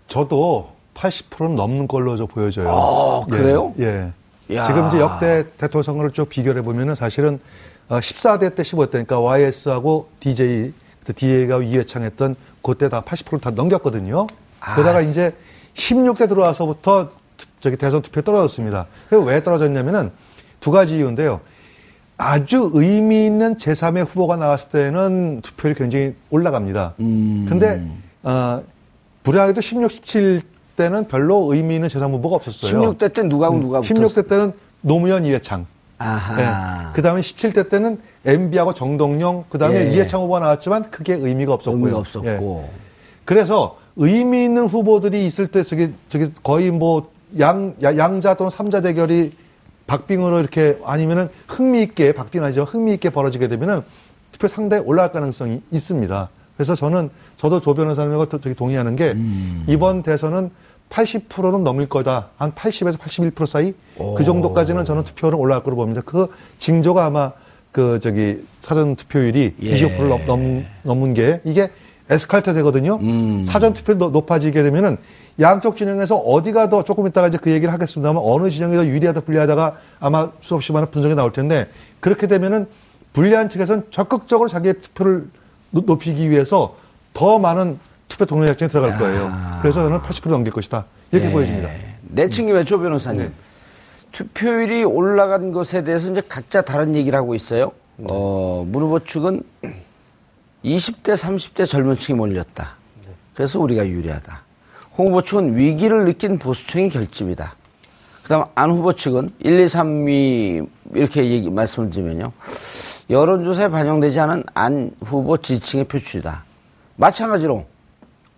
[0.07, 2.69] 저도 80%는 넘는 걸로 저 보여져요.
[2.69, 3.73] 아, 그래요?
[3.79, 4.11] 예.
[4.49, 4.55] 예.
[4.55, 4.63] 야.
[4.63, 7.39] 지금 이제 역대 대통령 선거를 쭉 비교해 보면은 사실은
[7.89, 14.27] 어, 14대 때 15대 그러니까 YS하고 DJ 그때 DJ가 이회창 했던 그때 다 80%다 넘겼거든요.
[14.61, 15.33] 아, 그러다가 이제
[15.73, 18.85] 16대 들어와서부터 투- 저기 대선 투표 떨어졌습니다.
[19.09, 20.11] 그게 왜 떨어졌냐면은
[20.59, 21.41] 두 가지 이유인데요.
[22.17, 26.93] 아주 의미 있는 제3의 후보가 나왔을 때는 투표율이 굉장히 올라갑니다.
[26.99, 27.45] 음.
[27.49, 27.81] 근데
[28.23, 28.61] 어,
[29.23, 30.41] 불행하게도 16, 17
[30.75, 32.93] 때는 별로 의미 있는 제3 후보가 없었어요.
[32.93, 34.07] 16대 때 누가하고 누가 붙었어요?
[34.07, 35.65] 16대 때는 노무현 이해창.
[35.97, 36.91] 아하.
[36.93, 39.93] 그 다음에 17대 때는 MB하고 정동영, 그 다음에 예.
[39.93, 41.79] 이해창 후보가 나왔지만 크게 의미가 없었고요.
[41.79, 42.65] 의미가 없었고.
[42.67, 42.79] 예.
[43.25, 48.81] 그래서 의미 있는 후보들이 있을 때 저기, 저기 거의 뭐 양, 야- 양자 또는 삼자
[48.81, 49.31] 대결이
[49.87, 52.63] 박빙으로 이렇게 아니면은 흥미있게, 박빙 아니죠.
[52.63, 53.81] 흥미있게 벌어지게 되면은
[54.31, 56.29] 투표 상당히 올라갈 가능성이 있습니다.
[56.55, 59.15] 그래서 저는, 저도 조 변호사님과 또 저기 동의하는 게
[59.67, 60.51] 이번 대선은
[60.89, 62.29] 80%는 넘을 거다.
[62.37, 63.73] 한 80에서 81% 사이?
[63.97, 66.01] 그 정도까지는 저는 투표는 올라갈 거로 봅니다.
[66.05, 66.27] 그
[66.59, 67.31] 징조가 아마
[67.71, 69.73] 그 저기 사전 투표율이 예.
[69.73, 71.71] 25%를 넘, 넘, 넘은 게 이게
[72.09, 72.99] 에스칼트 되거든요.
[73.43, 74.97] 사전 투표 높아지게 되면은
[75.39, 79.77] 양쪽 진영에서 어디가 더 조금 있다가 이제 그 얘기를 하겠습니다만 어느 진영이 더 유리하다 불리하다가
[79.99, 81.67] 아마 수없이 많은 분석이 나올 텐데
[81.99, 82.67] 그렇게 되면은
[83.13, 85.27] 불리한 측에서는 적극적으로 자기의 투표를
[85.71, 86.75] 높- 높이기 위해서
[87.13, 89.31] 더 많은 투표 동료 작전에 들어갈 거예요.
[89.61, 90.85] 그래서 저는 80% 넘길 것이다.
[91.11, 91.31] 이렇게 예.
[91.31, 91.69] 보여집니다.
[92.03, 93.31] 내친 김에 조 변호사님.
[94.11, 97.71] 투표율이 올라간 것에 대해서 이제 각자 다른 얘기를 하고 있어요.
[98.11, 99.41] 어, 문 후보 측은
[100.63, 102.75] 20대, 30대 젊은 층이 몰렸다.
[103.33, 104.42] 그래서 우리가 유리하다.
[104.97, 107.55] 홍 후보 측은 위기를 느낀 보수층이 결집이다.
[108.21, 112.31] 그 다음 안 후보 측은 1, 2, 3위 이렇게 얘기, 말씀을 드리면요.
[113.09, 116.45] 여론조사에 반영되지 않은 안 후보 지지층의 표출이다.
[116.95, 117.65] 마찬가지로,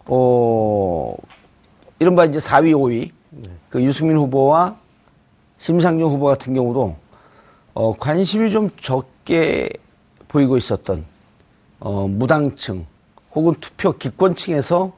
[0.06, 1.16] 어,
[2.00, 3.12] 이른바 이제 4위, 5위.
[3.70, 4.78] 그 유승민 후보와
[5.58, 6.96] 심상정 후보 같은 경우도
[7.74, 9.70] 어, 관심이 좀 적게
[10.30, 11.06] 보이고 있었던
[11.82, 12.86] 어, 무당층
[13.34, 14.94] 혹은 투표 기권층에서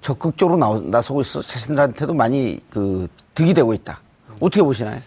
[0.00, 4.00] 적극적으로 나서고 있어 서 자신들한테도 많이 그 득이 되고 있다.
[4.40, 4.98] 어떻게 보시나요?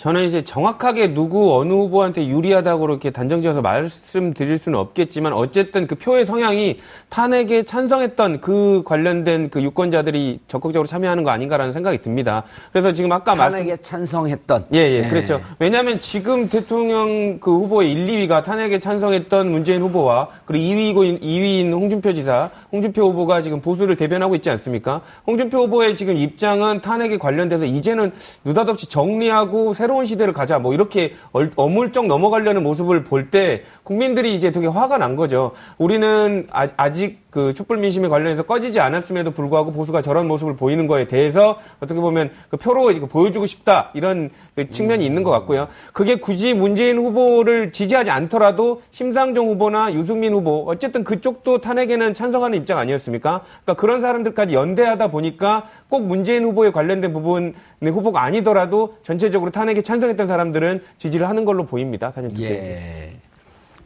[0.00, 6.24] 저는 이제 정확하게 누구 어느 후보한테 유리하다고 그렇게 단정지어서 말씀드릴 수는 없겠지만 어쨌든 그 표의
[6.24, 6.78] 성향이
[7.10, 12.44] 탄핵에 찬성했던 그 관련된 그 유권자들이 적극적으로 참여하는 거 아닌가라는 생각이 듭니다.
[12.72, 15.08] 그래서 지금 아까 말씀 탄핵에 찬성했던 예, 예, 네.
[15.10, 15.42] 그렇죠.
[15.58, 22.14] 왜냐하면 지금 대통령 그 후보의 1, 2위가 탄핵에 찬성했던 문재인 후보와 그리고 2위고 2위인 홍준표
[22.14, 25.02] 지사, 홍준표 후보가 지금 보수를 대변하고 있지 않습니까?
[25.26, 28.12] 홍준표 후보의 지금 입장은 탄핵에 관련돼서 이제는
[28.46, 34.34] 느닷없이 정리하고 새로 운 시대를 가자 뭐 이렇게 얼- 어물쩍 넘어가려는 모습을 볼 때 국민들이
[34.34, 35.52] 이제 되게 화가 난 거죠.
[35.78, 41.58] 우리는 아, 직그 촛불 민심에 관련해서 꺼지지 않았음에도 불구하고 보수가 저런 모습을 보이는 거에 대해서
[41.80, 45.68] 어떻게 보면 그 표로 보여주고 싶다 이런 그 측면이 있는 것 같고요.
[45.92, 52.78] 그게 굳이 문재인 후보를 지지하지 않더라도 심상정 후보나 유승민 후보 어쨌든 그쪽도 탄핵에는 찬성하는 입장
[52.78, 53.42] 아니었습니까?
[53.64, 60.26] 그러니까 그런 사람들까지 연대하다 보니까 꼭 문재인 후보에 관련된 부분의 후보가 아니더라도 전체적으로 탄핵에 찬성했던
[60.26, 62.10] 사람들은 지지를 하는 걸로 보입니다.
[62.10, 62.44] 사전 투표.
[62.44, 63.12] 예.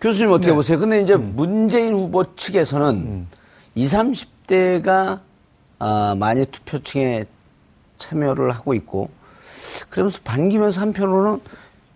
[0.05, 0.79] 교수님 어떻게 보세요?
[0.79, 3.27] 근데 이제 문재인 후보 측에서는
[3.75, 3.99] 20,
[4.47, 5.21] 30대가
[5.79, 7.25] 아, 많이 투표층에
[7.97, 9.09] 참여를 하고 있고
[9.89, 11.41] 그러면서 반기면서 한편으로는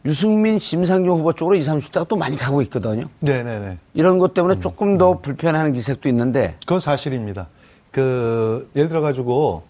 [0.07, 3.11] 유승민, 심상정 후보 쪽으로 20, 30대가 또 많이 가고 있거든요.
[3.21, 3.77] 네네네.
[3.93, 7.49] 이런 것 때문에 조금 더 불편해하는 기색도 있는데 그건 사실입니다.
[7.91, 9.65] 그 예를 들어 가지고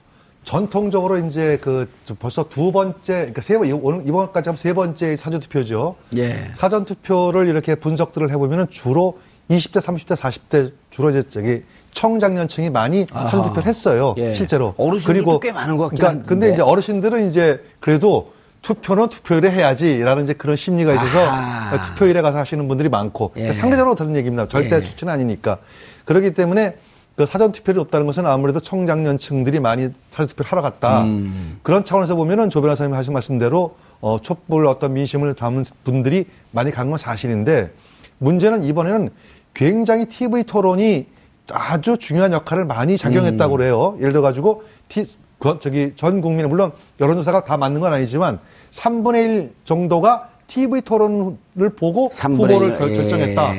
[0.49, 1.87] 전통적으로 이제 그
[2.19, 5.97] 벌써 두 번째 그러니까 세 번, 오늘 이번까지 하면 세 번째 사전 투표죠.
[6.17, 6.51] 예.
[6.55, 9.19] 사전 투표를 이렇게 분석들을 해보면은 주로
[9.51, 14.15] 20대, 30대, 40대 주로 이제 저기 청장년층이 많이 사전 투표를 했어요.
[14.17, 14.33] 예.
[14.33, 14.73] 실제로.
[14.79, 16.53] 어르신들도 꽤 많은 것 같긴 그러니까 근데.
[16.55, 18.33] 이제 어르신들은 이제 그래도
[18.63, 21.83] 투표는 투표일에 해야지라는 이제 그런 심리가 있어서 아하.
[21.83, 23.53] 투표일에 가서 하시는 분들이 많고 예.
[23.53, 24.49] 상대적으로 다른 얘기입니다.
[24.49, 24.81] 절대 예.
[24.81, 25.59] 수치는 아니니까.
[26.07, 26.77] 그렇기 때문에
[27.19, 31.03] 그 사전 투표율이 없다는 것은 아무래도 청장년층들이 많이 사전 투표를 하러 갔다.
[31.03, 31.59] 음.
[31.65, 36.89] 그런 차원에서 보면은 조 변호사님 하신 말씀대로 어, 촛불 어떤 민심을 담은 분들이 많이 간
[36.89, 37.73] 건 사실인데
[38.19, 39.11] 문제는 이번에는
[39.53, 41.07] 굉장히 TV 토론이
[41.51, 43.59] 아주 중요한 역할을 많이 작용했다고 음.
[43.59, 43.97] 그래요.
[43.99, 45.05] 예를 들어 가지고 티,
[45.41, 48.39] 그, 저기 전 국민의 물론 여론조사가 다 맞는 건 아니지만
[48.71, 51.37] 3분의 1 정도가 TV 토론을
[51.77, 52.95] 보고 3분의 후보를 1, 결, 예.
[52.95, 53.55] 결정했다.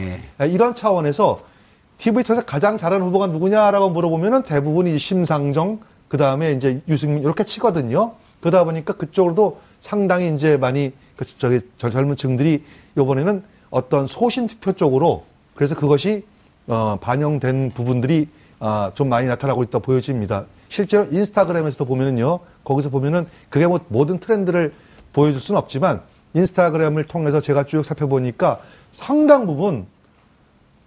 [0.46, 1.40] 이런 차원에서
[2.00, 7.44] TV 토론에서 가장 잘하는 후보가 누구냐라고 물어보면은 대부분 이 심상정, 그 다음에 이제 유승민 이렇게
[7.44, 8.14] 치거든요.
[8.40, 12.64] 그러다 보니까 그쪽으로도 상당히 이제 많이 그 저기 절- 젊은 층들이
[12.98, 16.24] 이번에는 어떤 소신 투표 쪽으로 그래서 그것이
[16.68, 20.46] 어, 반영된 부분들이 아, 좀 많이 나타나고 있다 보여집니다.
[20.70, 24.74] 실제로 인스타그램에서도 보면은요, 거기서 보면은 그게 뭐 모든 트렌드를
[25.14, 26.02] 보여줄 수는 없지만
[26.34, 28.60] 인스타그램을 통해서 제가 쭉 살펴보니까
[28.92, 29.86] 상당 부분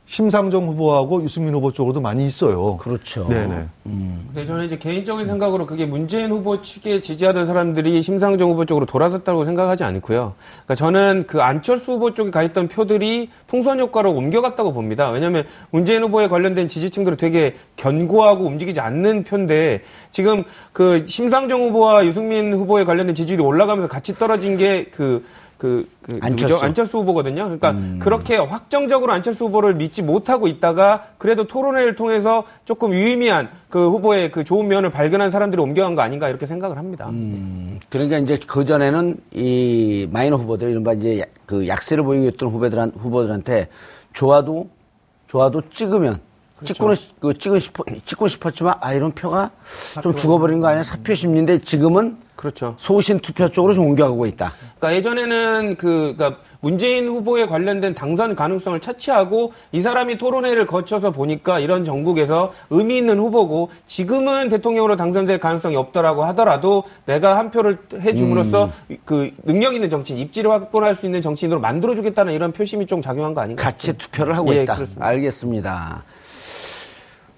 [0.07, 2.77] 심상정 후보하고 유승민 후보 쪽으로도 많이 있어요.
[2.77, 3.27] 그렇죠.
[3.29, 3.65] 네네.
[3.85, 9.45] 근데 저는 이제 개인적인 생각으로 그게 문재인 후보 측에 지지하던 사람들이 심상정 후보 쪽으로 돌아섰다고
[9.45, 10.35] 생각하지 않고요.
[10.65, 15.11] 그러니까 저는 그 안철수 후보 쪽에 가 있던 표들이 풍선 효과로 옮겨갔다고 봅니다.
[15.11, 22.53] 왜냐하면 문재인 후보에 관련된 지지층들은 되게 견고하고 움직이지 않는 표인데 지금 그 심상정 후보와 유승민
[22.53, 25.25] 후보에 관련된 지지율이 올라가면서 같이 떨어진 게그
[25.63, 26.55] 그, 그 안철수.
[26.55, 26.67] 누구죠?
[26.67, 27.45] 안철수 후보거든요.
[27.45, 34.33] 그러니까 그렇게 확정적으로 안철수 후보를 믿지 못하고 있다가 그래도 토론회를 통해서 조금 유의미한 그 후보의
[34.33, 37.09] 그 좋은 면을 발견한 사람들이 옮겨간 거 아닌가 이렇게 생각을 합니다.
[37.91, 42.95] 그러니까 이제 그 전에는 이 마이너 후보들 이른바 이제 야- 그 약세를 보이고 있던 후보들한
[42.99, 43.69] 후보들한테
[44.13, 44.69] 좋아도
[45.29, 46.19] 좋아도 찍으면
[46.65, 49.53] 찍고는 싶- 그 찍고 싶어 찍고 싶었지만 아 이런 표가
[50.03, 52.75] 좀 죽어버린 거 아니야 사표 심리인데 지금은 그렇죠.
[52.77, 54.53] 소신 투표 쪽으로 좀 옮겨가고 있다.
[54.81, 61.61] 그러니까 예전에는 그 그러니까 문재인 후보에 관련된 당선 가능성을 차치하고 이 사람이 토론회를 거쳐서 보니까
[61.61, 68.73] 이런 전국에서 의미 있는 후보고 지금은 대통령으로 당선될 가능성이 없더라고 하더라도 내가 한 표를 해줌으로써
[69.05, 73.41] 그 능력 있는 정치인 입지를 확보할 수 있는 정치인으로 만들어주겠다는 이런 표심이 좀 작용한 거
[73.41, 73.63] 아닌가?
[73.63, 74.75] 가치 투표를 하고 예, 있다.
[74.75, 75.07] 그렇습니다.
[75.07, 76.05] 알겠습니다.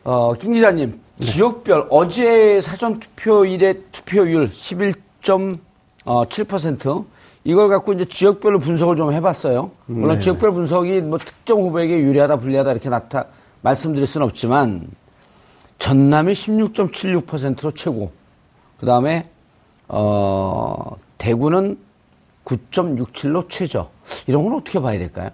[0.05, 7.05] 어, 김 기자님, 지역별 어제 사전 투표일의 투표율 11.7%
[7.45, 9.71] 이걸 갖고 이제 지역별로 분석을 좀 해봤어요.
[9.87, 13.27] 물론 지역별 분석이 뭐 특정 후보에게 유리하다, 불리하다 이렇게 나타
[13.61, 14.89] 말씀드릴 수는 없지만
[15.79, 18.13] 전남이 16.76%로 최고.
[18.79, 19.29] 그 다음에
[19.89, 21.79] 어, 대구는
[22.45, 23.91] 9.67로 최저.
[24.27, 25.31] 이런 건 어떻게 봐야 될까요?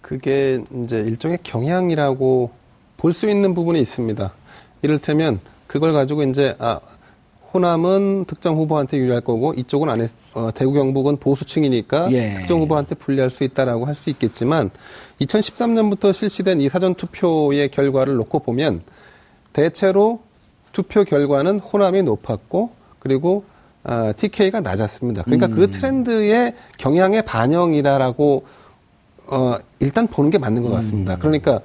[0.00, 2.50] 그게 이제 일종의 경향이라고
[2.96, 4.32] 볼 수 있는 부분이 있습니다.
[4.82, 6.80] 이를테면 그걸 가지고 이제 아
[7.54, 12.34] 호남은 특정 후보한테 유리할 거고 이쪽은 안 했, 어, 대구 경북은 보수층이니까 예.
[12.34, 14.70] 특정 후보한테 불리할 수 있다라고 할 수 있겠지만
[15.22, 18.82] 2013년부터 실시된 이 사전 투표의 결과를 놓고 보면
[19.52, 20.20] 대체로
[20.72, 23.44] 투표 결과는 호남이 높았고 그리고
[23.82, 25.22] 아, TK가 낮았습니다.
[25.22, 28.44] 그러니까 그 트렌드의 경향의 반영이라라고
[29.28, 31.16] 어, 일단 보는 게 맞는 것 같습니다.
[31.16, 31.60] 그러니까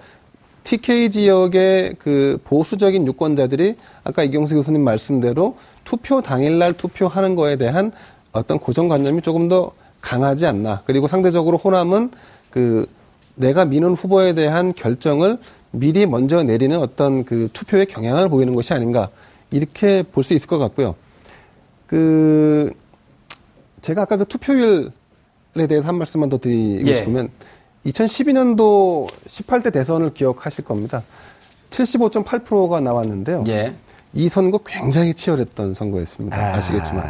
[0.63, 7.91] TK 지역의 그 보수적인 유권자들이 아까 이경수 교수님 말씀대로 투표 당일날 투표하는 거에 대한
[8.31, 9.71] 어떤 고정관념이 조금 더
[10.01, 10.81] 강하지 않나.
[10.85, 12.11] 그리고 상대적으로 호남은
[12.49, 12.85] 그
[13.35, 15.37] 내가 미는 후보에 대한 결정을
[15.71, 19.09] 미리 먼저 내리는 어떤 그 투표의 경향을 보이는 것이 아닌가.
[19.51, 20.95] 이렇게 볼 수 있을 것 같고요.
[21.87, 22.71] 그
[23.81, 24.89] 제가 아까 그 투표율에
[25.67, 26.95] 대해서 한 말씀만 더 드리고 예.
[26.95, 27.29] 싶으면
[27.85, 31.03] 2012년도 18대 대선을 기억하실 겁니다.
[31.71, 33.43] 75.8%가 나왔는데요.
[33.47, 33.73] 예.
[34.13, 36.37] 이 선거 굉장히 치열했던 선거였습니다.
[36.37, 36.55] 아.
[36.55, 36.61] 아.
[36.61, 37.03] 시겠지만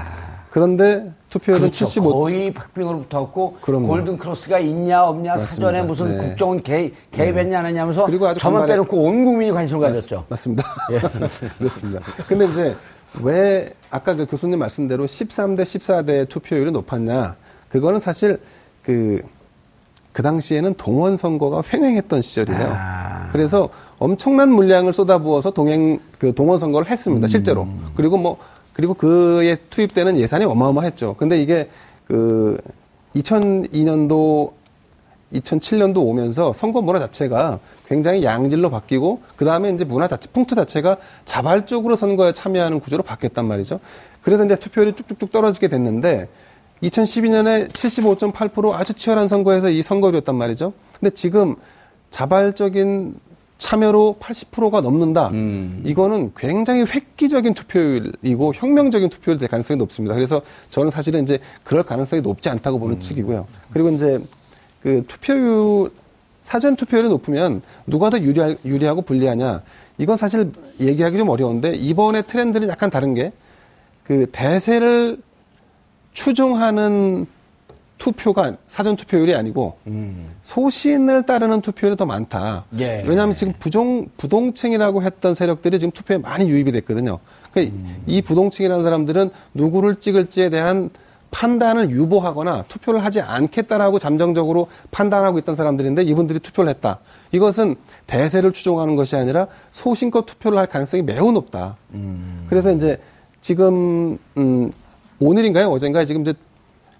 [0.51, 1.85] 그런데 투표율은 그렇죠.
[1.87, 2.13] 75.
[2.13, 3.87] 거의 박빙으로 붙었고 그럼요.
[3.87, 5.47] 골든 크로스가 있냐 없냐 맞습니다.
[5.47, 6.23] 사전에 무슨 네.
[6.27, 10.25] 국정원 개, 개입했냐 안 했냐면서 그리고 아주 저만 간발의- 빼놓고 온 국민이 관심을 가졌죠.
[10.29, 10.63] 맞습니다.
[11.57, 12.01] 그렇습니다.
[12.27, 12.75] 근데 이제
[13.21, 17.35] 왜 아까 그 교수님 말씀대로 13대 14대 투표율이 높았냐?
[17.69, 18.39] 그거는 사실
[18.83, 19.21] 그,
[20.13, 22.67] 그 당시에는 동원 선거가 횡행했던 시절이에요.
[22.71, 23.29] 아.
[23.31, 27.27] 그래서 엄청난 물량을 쏟아부어서 동행 그 동원 선거를 했습니다.
[27.27, 27.67] 실제로.
[27.95, 28.37] 그리고 뭐
[28.73, 31.15] 그리고 그에 투입되는 예산이 어마어마했죠.
[31.17, 31.69] 근데 이게
[32.07, 32.57] 그
[33.15, 34.51] 2002년도
[35.33, 40.97] 2007년도 오면서 선거 문화 자체가 굉장히 양질로 바뀌고 그 다음에 이제 문화 자체 풍토 자체가
[41.25, 43.79] 자발적으로 선거에 참여하는 구조로 바뀌었단 말이죠.
[44.21, 46.29] 그래서 이제 투표율이 쭉쭉쭉 떨어지게 됐는데
[46.83, 50.73] 2012년에 75.8% 아주 치열한 선거에서 이 선거율이었단 말이죠.
[50.99, 51.55] 근데 지금
[52.11, 53.15] 자발적인
[53.57, 55.31] 참여로 80%가 넘는다.
[55.85, 60.13] 이거는 굉장히 획기적인 투표율이고 혁명적인 투표율 될 가능성이 높습니다.
[60.13, 63.47] 그래서 저는 사실은 이제 그럴 가능성이 높지 않다고 보는 측이고요.
[63.71, 64.19] 그리고 이제
[64.81, 65.91] 그 투표율
[66.43, 69.61] 사전 투표율이 높으면 누가 더 유리할, 유리하고 불리하냐
[69.97, 73.31] 이건 사실 얘기하기 좀 어려운데 이번에 트렌드는 약간 다른 게
[74.03, 75.17] 그 대세를
[76.13, 77.25] 추종하는
[77.97, 79.77] 투표가 사전 투표율이 아니고
[80.41, 82.65] 소신을 따르는 투표율이 더 많다.
[82.79, 83.01] 예.
[83.05, 87.19] 왜냐하면 지금 부정 부동층이라고 했던 세력들이 지금 투표에 많이 유입이 됐거든요.
[87.51, 90.89] 그러니까 이 부동층이라는 사람들은 누구를 찍을지에 대한
[91.31, 96.99] 판단을 유보하거나 투표를 하지 않겠다라고 잠정적으로 판단하고 있던 사람들인데 이분들이 투표를 했다.
[97.31, 101.77] 이것은 대세를 추종하는 것이 아니라 소신껏 투표를 할 가능성이 매우 높다.
[102.49, 102.99] 그래서 이제
[103.41, 104.71] 지금 음
[105.27, 105.69] 오늘인가요?
[105.69, 106.05] 어젠가요?
[106.05, 106.33] 지금 이제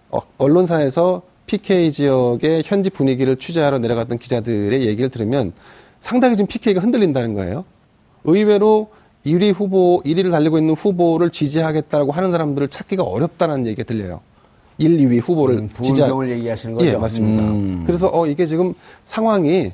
[0.09, 5.51] 어, 언론사에서 PK 지역의 현지 분위기를 취재하러 내려갔던 기자들의 얘기를 들으면
[5.99, 7.65] 상당히 지금 PK가 흔들린다는 거예요.
[8.23, 8.89] 의외로
[9.25, 14.21] 1위 후보, 1위를 달리고 있는 후보를 지지하겠다고 하는 사람들을 찾기가 어렵다는 얘기가 들려요.
[14.77, 16.88] 1, 2위 후보를 음, 지지하 부울경을 얘기하시는 거죠?
[16.88, 17.45] 예, 맞습니다.
[17.45, 17.83] 음.
[17.86, 19.71] 그래서 어 이게 지금 상황이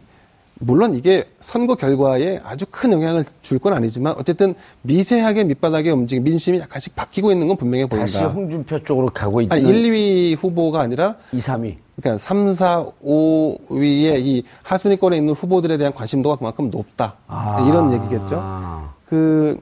[0.59, 6.59] 물론 이게 선거 결과에 아주 큰 영향을 줄 건 아니지만 어쨌든 미세하게 밑바닥에 움직임 민심이
[6.59, 8.29] 약간씩 바뀌고 있는 건 분명해 다시 보인다.
[8.33, 11.75] 홍준표 쪽으로 가고 있는 아니 1, 2위 후보가 아니라 2, 3위.
[11.97, 17.15] 그러니까 3, 4, 5위에 이 하순위권에 있는 후보들에 대한 관심도가 그만큼 높다.
[17.27, 17.65] 아.
[17.67, 18.89] 이런 얘기겠죠.
[19.09, 19.59] 그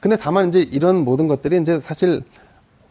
[0.00, 2.22] 근데 다만 이제 이런 모든 것들이 이제 사실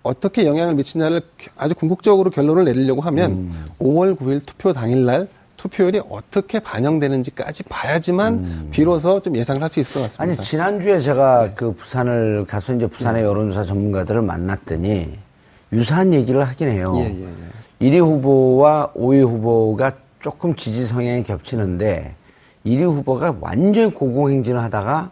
[0.01, 1.21] 어떻게 영향을 미치냐를
[1.57, 3.65] 아주 궁극적으로 결론을 내리려고 하면 음.
[3.79, 5.27] 5월 9일 투표 당일날
[5.65, 10.21] 투표율이 어떻게 반영되는지까지 봐야지만 비로소 좀 예상을 할 수 있을 것 음.
[10.21, 10.43] 아니 같습니다.
[10.43, 15.17] 지난주에 제가 그 부산을 가서 이제 부산의 여론조사 전문가들을 만났더니
[15.73, 16.93] 유사한 얘기를 하긴 해요.
[16.97, 17.25] 예, 예,
[17.81, 17.89] 예.
[17.89, 22.13] 1위 후보와 5위 후보가 조금 지지 성향이 겹치는데
[22.65, 25.09] 1위 후보가 완전히 고공행진을 하다가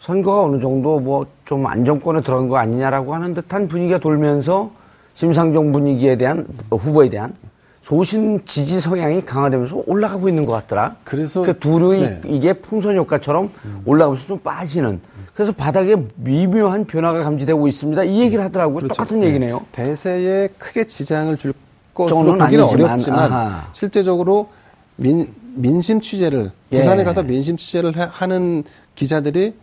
[0.00, 4.70] 선거가 어느 정도 뭐 좀 안정권에 들어간 거 아니냐라고 하는 듯한 분위기가 돌면서
[5.14, 7.34] 심상정 분위기에 대한 어, 후보에 대한
[7.82, 10.96] 소신 지지 성향이 강화되면서 올라가고 있는 것 같더라.
[11.04, 12.20] 그래서- 그 둘이 네.
[12.26, 13.50] 이게 풍선 효과처럼
[13.84, 15.00] 올라가면서 좀 빠지는.
[15.34, 18.04] 그래서 바닥에 미묘한 변화가 감지되고 있습니다.
[18.04, 18.76] 이 얘기를 하더라고요.
[18.76, 18.94] 그렇죠.
[18.94, 19.26] 똑같은 네.
[19.28, 19.62] 얘기네요.
[19.72, 21.54] 대세에 크게 지장을 줄
[21.94, 23.68] 것으로 보기는 어렵지만 아하.
[23.72, 24.48] 실제적으로
[24.96, 26.78] 민, 민심 취재를 예.
[26.78, 28.62] 부산에 가서 민심 취재를 하- 하는
[28.94, 29.54] 기자들이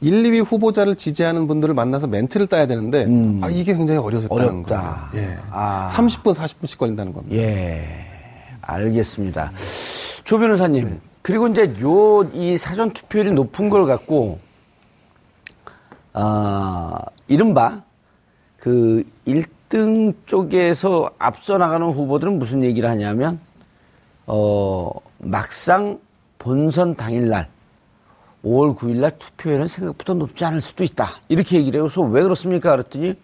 [0.00, 3.06] 1, 2위 후보자를 지지하는 분들을 만나서 멘트를 따야 되는데
[3.42, 4.48] 아, 이게 굉장히 어려졌다는 음.
[4.66, 5.08] 어렵다.
[5.12, 5.26] 거예요.
[5.26, 5.36] 예.
[5.50, 5.88] 아.
[5.90, 7.36] 30분, 40분씩 걸린다는 겁니다.
[7.36, 7.84] 예,
[8.60, 9.52] 알겠습니다.
[10.24, 14.38] 조 변호사님, 그리고 이제 요, 이 사전 투표율이 높은 걸 갖고,
[16.12, 17.82] 아, 이른바,
[18.58, 23.40] 그 1등 쪽에서 앞서 나가는 후보들은 무슨 얘기를 하냐면,
[24.26, 25.98] 어, 막상
[26.38, 27.48] 본선 당일날,
[28.44, 31.20] 5월 9일 날 투표율은 생각보다 높지 않을 수도 있다.
[31.28, 31.80] 이렇게 얘기를.
[31.80, 32.70] 그래서 왜 그렇습니까?
[32.72, 33.14] 그랬더니,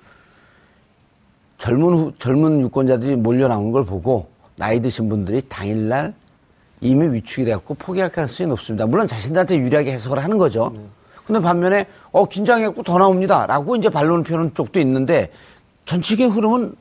[1.58, 6.14] 젊은 후, 젊은 유권자들이 몰려 나온 걸 보고 나이 드신 분들이 당일날
[6.80, 8.86] 이미 위축이 돼갖고 포기할 가능성이 높습니다.
[8.86, 10.74] 물론 자신들한테 유리하게 해석을 하는 거죠.
[11.26, 15.30] 근데 반면에 어 긴장해갖고 더 나옵니다라고 이제 반론을 펴는 쪽도 있는데
[15.86, 16.74] 전체적인 흐름은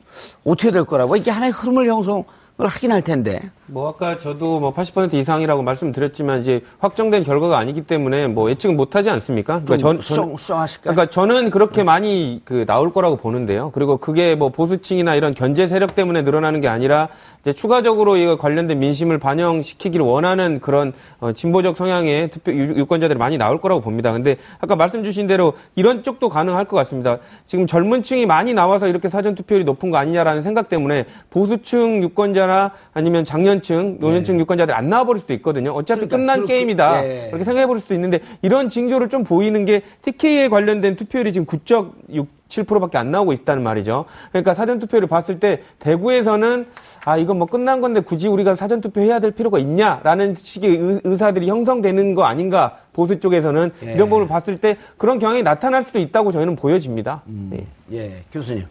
[0.44, 2.24] 어떻게 될 거라고 이게 하나의 흐름을 형성을
[2.58, 8.26] 하긴 할 텐데 뭐 아까 저도 뭐 80% 이상이라고 말씀드렸지만 이제 확정된 결과가 아니기 때문에
[8.28, 9.62] 뭐 예측은 못하지 않습니까?
[9.64, 10.94] 좀 전- 수정 수정하실까요?
[10.94, 13.70] 그러니까 저는 그렇게 많이 그 나올 거라고 보는데요.
[13.72, 17.08] 그리고 그게 뭐 보수층이나 이런 견제 세력 때문에 늘어나는 게 아니라
[17.40, 23.38] 이제 추가적으로 이거 관련된 민심을 반영시키기를 원하는 그런 어, 진보적 성향의 투표 유- 유권자들이 많이
[23.38, 24.12] 나올 거라고 봅니다.
[24.12, 27.16] 근데 아까 말씀 주신 대로 이런 쪽도 가능할 것 같습니다.
[27.46, 32.72] 지금 젊은 층이 많이 나와서 이렇게 사전 투표율이 높은 거 아니냐라는 생각 때문에 보수층 유권자나
[32.92, 35.70] 아니면 장년 층, 노년층 유권자들이 안 나와버릴 수도 있거든요.
[35.72, 36.06] 어차피 네.
[36.06, 37.04] 그러니까 끝난 그렇게- 게임이다.
[37.06, 37.26] 예.
[37.28, 42.98] 그렇게 생각해 볼 수도 있는데 이런 징조를 좀 보이는 게 TK에 관련된 투표율이 지금 9.67%밖에
[42.98, 44.04] 안 나오고 있다는 말이죠.
[44.30, 46.66] 그러니까 사전 투표를 봤을 때 대구에서는
[47.04, 51.00] 아 이건 뭐 끝난 건데 굳이 우리가 사전 투표 해야 될 필요가 있냐라는 식의 의-
[51.04, 53.92] 의사들이 형성되는 거 아닌가 보수 쪽에서는 예.
[53.92, 57.22] 이런 부분을 봤을 때 그런 경향이 나타날 수도 있다고 저희는 보여집니다.
[57.52, 57.66] 예.
[57.92, 58.64] 예 교수님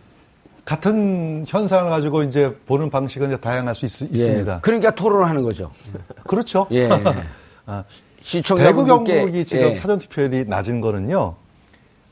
[0.66, 4.18] 같은 현상을 가지고 이제 보는 방식은 이제 다양할 수 있, 예.
[4.18, 5.72] 습니다 그러니까 토론을 하는 거죠.
[6.26, 6.68] 그렇죠.
[6.72, 6.88] 예.
[7.66, 7.84] 아,
[8.22, 9.76] 시청자분들께 대구 경북이 지금 예.
[9.76, 11.36] 사전 투표율이 낮은 거는요.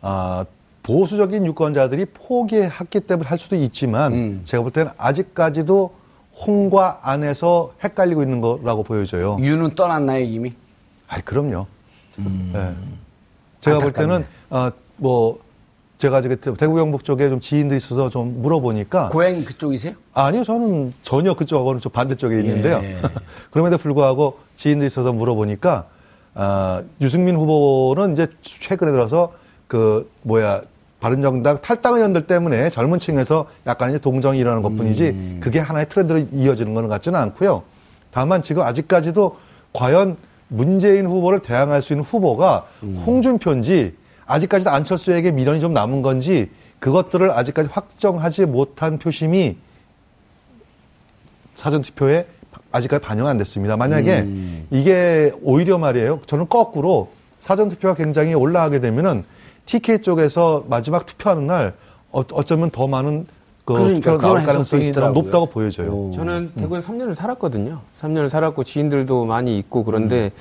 [0.02, 0.46] 아,
[0.84, 4.42] 보수적인 유권자들이 포기했기 때문에 할 수도 있지만 음.
[4.46, 5.94] 제가 볼 때는 아직까지도
[6.46, 9.38] 홍과 안에서 헷갈리고 있는 거라고 보여져요.
[9.40, 10.54] 유는 떠났나요 이미?
[11.08, 11.68] 아이 그럼요.
[12.20, 12.76] 예.
[13.62, 14.26] 제가 볼 때는 음.
[14.50, 14.68] 안타깝네.
[14.68, 15.40] 어, 뭐
[16.02, 19.94] 제가 저기 대구 경북 쪽에 좀 지인들이 있어서 좀 물어보니까 고향이 그쪽이세요?
[20.16, 22.80] 아니요, 저는 전혀 그쪽하고는 좀 반대쪽에 있는데요.
[22.82, 22.98] 예.
[23.52, 25.86] 그럼에도 불구하고 지인들이 있어서 물어보니까,
[26.34, 29.34] 아, 유승민 후보는 이제 최근에 들어서
[29.68, 30.62] 그, 뭐야,
[31.02, 35.38] 바른정당 탈당 의원들 때문에 젊은 층에서 약간 이제 동정이 일어나는 것 뿐이지 음.
[35.40, 37.62] 그게 하나의 트렌드로 이어지는 것 같지는 않고요.
[38.12, 39.38] 다만 지금 아직까지도
[39.72, 43.02] 과연 문재인 후보를 대항할 수 있는 후보가 음.
[43.06, 44.01] 홍준표인지
[44.32, 49.58] 아직까지도 안철수에게 미련이 좀 남은 건지 그것들을 아직까지 확정하지 못한 표심이
[51.58, 52.28] 사전투표에
[52.72, 53.76] 아직까지 반영 안 됐습니다.
[53.76, 54.68] 만약에 음.
[54.72, 56.22] 이게 오히려 말이에요.
[56.26, 59.26] 저는 거꾸로 사전투표가 굉장히 올라가게 되면은
[59.66, 61.74] TK 쪽에서 마지막 투표하는 날
[62.12, 63.28] 어, 어쩌면 더 많은
[63.66, 65.22] 그 그러니까 투표가 그런 나올 가능성이 있더라고요.
[65.22, 65.92] 높다고 보여져요.
[65.92, 66.12] 오.
[66.16, 67.82] 저는 대구에 3년을 살았거든요.
[68.02, 70.32] 3년을 살았고 지인들도 많이 있고 그런데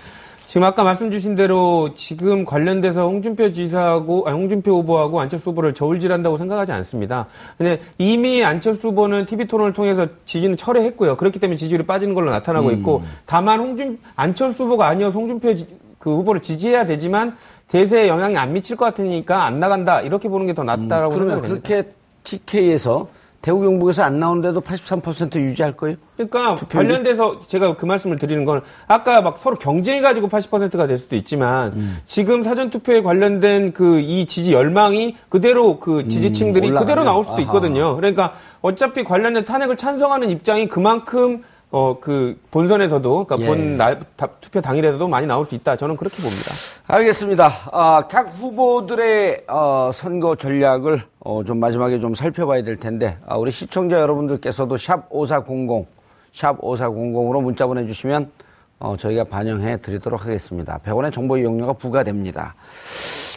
[0.51, 6.39] 지금 아까 말씀 주신 대로 지금 관련돼서 홍준표 지사하고 아니, 홍준표 후보하고 안철수 후보를 저울질한다고
[6.39, 7.27] 생각하지 않습니다.
[7.57, 11.17] 근데 이미 안철수 후보는 TV 토론을 통해서 지지는 철회했고요.
[11.17, 15.69] 그렇기 때문에 지지율이 빠지는 걸로 나타나고 있고 다만 홍준 안철수 후보가 아니어서 홍준표 지-
[16.01, 17.37] 그 후보를 지지해야 되지만
[17.69, 21.69] 대세에 영향이 안 미칠 것 같으니까 안 나간다 이렇게 보는 게 더 낫다라고 그러면 생각합니다.
[21.69, 21.93] 그렇게
[22.25, 23.07] TK에서
[23.43, 25.97] 대구 경북에서 안 나오는데도 83% 유지할 거예요?
[26.17, 26.89] 그러니까 투표율이?
[26.89, 31.73] 관련돼서 제가 그 말씀을 드리는 건 아까 막 서로 경쟁해 가지고 80%가 될 수도 있지만
[31.73, 31.99] 음.
[32.05, 36.75] 지금 사전 투표에 관련된 그 이 지지 열망이 그대로 그 지지층들이 음?
[36.77, 37.43] 그대로 나올 수도 아하.
[37.43, 37.97] 있거든요.
[37.97, 43.47] 그러니까 어차피 관련된 탄핵을 찬성하는 입장이 그만큼 어 그 본선에서도 그러니까 예.
[43.47, 45.77] 본 날, 다- 투표 당일에서도 많이 나올 수 있다.
[45.77, 46.51] 저는 그렇게 봅니다.
[46.89, 47.51] 알겠습니다.
[47.73, 53.51] 아, 각 후보들의 어, 선거 전략을 어, 좀 마지막에 좀 살펴봐야 될 텐데, 아, 우리
[53.51, 55.87] 시청자 여러분들께서도 샵 5400,
[56.33, 58.31] 샵 5400으로 문자 보내주시면,
[58.79, 60.79] 어, 저희가 반영해 드리도록 하겠습니다.
[60.79, 62.55] 100원의 정보 이용료가 부과됩니다.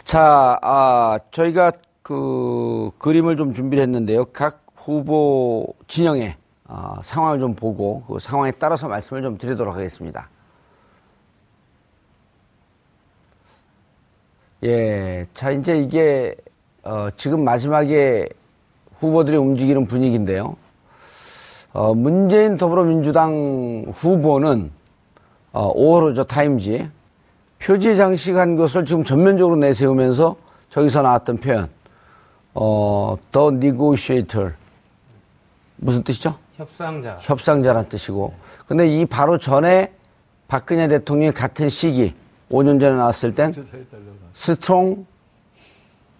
[0.04, 1.72] 자, 아, 저희가
[2.02, 4.26] 그 그림을 좀 준비를 했는데요.
[4.26, 10.28] 각 후보 진영의 어, 상황을 좀 보고 그 상황에 따라서 말씀을 좀 드리도록 하겠습니다.
[14.62, 16.34] 예, 자 이제 이게
[16.84, 18.28] 어, 지금 마지막에
[18.98, 20.56] 후보들이 움직이는 분위기인데요.
[21.72, 24.70] 어, 문재인 더불어민주당 후보는
[25.52, 26.88] 어, 5월호죠 타임지
[27.58, 30.36] 표지 장식한 것을 지금 전면적으로 내세우면서
[30.68, 31.68] 저기서 나왔던 표현,
[32.52, 34.52] 어, the negotiator
[35.76, 36.36] 무슨 뜻이죠?
[36.56, 37.16] 협상자.
[37.20, 38.34] 협상자란 뜻이고.
[38.66, 39.92] 근데 이 바로 전에
[40.48, 42.14] 박근혜 대통령이 같은 시기
[42.50, 43.52] 5년 전에 나왔을 땐
[44.34, 45.06] strong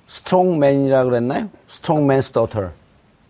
[0.08, 1.48] strongman이라 그랬나요?
[1.68, 2.70] strongman's daughter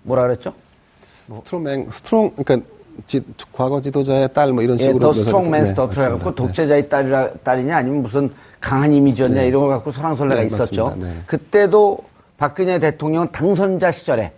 [0.02, 0.52] 뭐라 그랬죠?
[0.98, 2.68] strong, strong, 그러니까
[3.06, 3.20] 지,
[3.52, 4.98] 과거 지도자의 딸 뭐 이런 예, 식으로.
[4.98, 6.08] 더 묘사를- strongman's 네, daughter 맞습니다.
[6.14, 6.36] 해갖고 네.
[6.36, 10.94] 독재자의 딸이라, 딸이냐 아니면 무슨 강한 이미지였냐 이런 걸 갖고 설왕설래가 네, 있었죠.
[10.98, 11.12] 네.
[11.26, 11.98] 그때도
[12.36, 14.32] 박근혜 대통령 당선자 시절에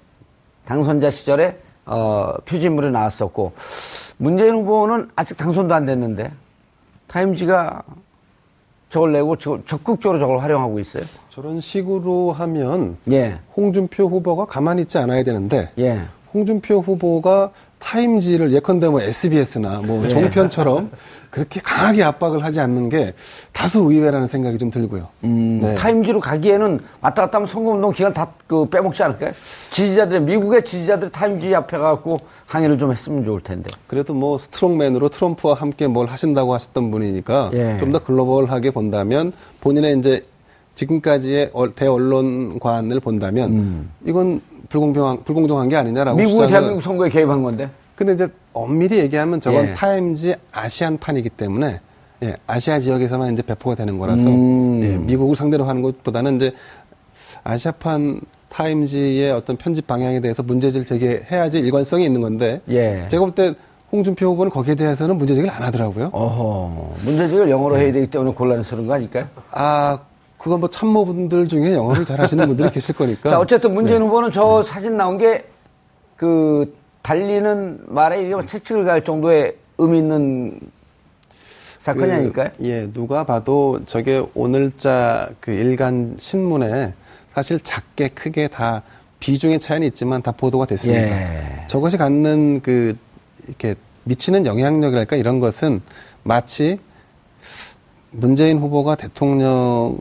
[0.67, 3.53] 당선자 시절에 어, 표지물이 나왔었고
[4.17, 6.33] 문재인 후보는 아직 당선도 안 됐는데
[7.09, 7.83] 타임지가
[8.89, 11.05] 저걸 내고 지금 적극적으로 저걸 활용하고 있어요.
[11.31, 16.03] 저런 식으로 하면 예, 홍준표 후보가 가만히 있지 않아야 되는데 예.
[16.41, 20.09] 홍준표 후보가 타임지를 예컨대 뭐 SBS나 뭐 예.
[20.11, 20.91] 종편처럼
[21.31, 23.15] 그렇게 강하게 압박을 하지 않는 게
[23.53, 25.09] 다소 의외라는 생각이 좀 들고요.
[25.25, 25.75] 음, 네.
[25.75, 29.33] 타임지로 가기에는 왔다 갔다 하면 선거운동 기간 다 그 빼먹지 않을까요?
[29.73, 32.17] 지지자들, 미국의 지지자들 타임지 앞에 가갖고
[32.47, 33.67] 항의를 좀 했으면 좋을 텐데.
[33.89, 37.77] 그래도 뭐 스트롱맨으로 트럼프와 함께 뭘 하신다고 하셨던 분이니까 예.
[37.81, 39.33] 좀더 글로벌하게 본다면
[39.63, 40.21] 본인의 이제
[40.77, 46.19] 지금까지의 얼- 대언론관을 본다면 이건 불공평한 불공정한 게 아니냐라고 음.
[46.19, 47.71] 미국이 주장을 대한민국 선거에 개입한 건데.
[47.95, 49.73] 근데 이제 엄밀히 얘기하면 저건 예.
[49.73, 51.81] 타임지 아시안판이기 때문에
[52.23, 54.83] 예, 아시아 지역에서만 이제 배포가 되는 거라서 음.
[54.83, 56.53] 예, 미국을 상대로 하는 것보다는 이제
[57.45, 63.07] 아시아판 타임지의 어떤 편집 방향에 대해서 문제를 제기해야지 일관성이 있는 건데 예.
[63.09, 63.55] 제가 볼 때
[63.93, 66.11] 홍준표 후보는 거기에 대해서는 문제 제기를 안 하더라고요.
[66.13, 66.95] 어허.
[67.05, 69.27] 문제지를 영어로 해야 되기 때문에 곤란스러운 거 아닐까요?
[69.53, 69.99] 아
[70.39, 73.31] 그건 뭐 참모분들 중에 영어를 잘하시는 분들이 계실 거니까.
[73.31, 74.07] 자, 어쨌든 문재인 네.
[74.07, 75.45] 후보는 저 사진 나온 게
[76.17, 80.59] 그 달리는 말에 이게 채찍을 갈 정도의 의미 있는
[81.79, 82.49] 사건이 그, 아닐까요?
[82.63, 86.95] 예, 누가 봐도 저게 오늘자 그 일간 신문에
[87.33, 88.83] 사실 작게 크게 다
[89.21, 91.01] 비중의 차이는 있지만 다 보도가 됐습니다.
[91.03, 91.67] 예.
[91.69, 92.97] 저것이 갖는 그
[93.47, 93.75] 이렇게
[94.05, 95.81] 미치는 영향력이랄까 이런 것은
[96.23, 96.79] 마치
[98.11, 99.99] 문재인 후보가 대통령이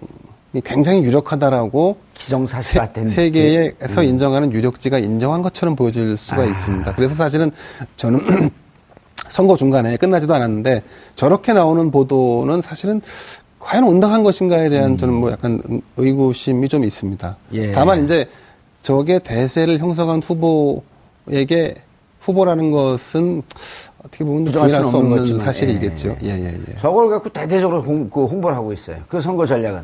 [0.62, 4.06] 굉장히 유력하다라고 기정사실화 된 세, 계에서 음.
[4.06, 6.46] 인정하는 유력지가 인정한 것처럼 보여줄 수가 아.
[6.46, 6.96] 있습니다.
[6.96, 7.52] 그래서 사실은
[7.96, 8.52] 저는
[9.30, 10.84] 선거 중간에 끝나지도 않았는데
[11.16, 13.02] 저렇게 나오는 보도는 사실은
[13.60, 15.60] 과연 온당한 것인가에 대한 저는 뭐 약간
[15.98, 17.38] 의구심이 좀 있습니다.
[17.52, 17.56] 음.
[17.56, 17.72] 예.
[17.72, 18.28] 다만 이제
[18.82, 21.76] 저게 대세를 형성한 후보에게
[22.20, 23.44] 후보라는 것은
[24.00, 26.18] 어떻게 보면 부정할 수 없는 사실이겠죠.
[26.24, 26.28] 예.
[26.28, 26.76] 예, 예, 예.
[26.78, 28.98] 저걸 갖고 대대적으로 홍, 그 홍보를 하고 있어요.
[29.08, 29.84] 그 선거 전략은.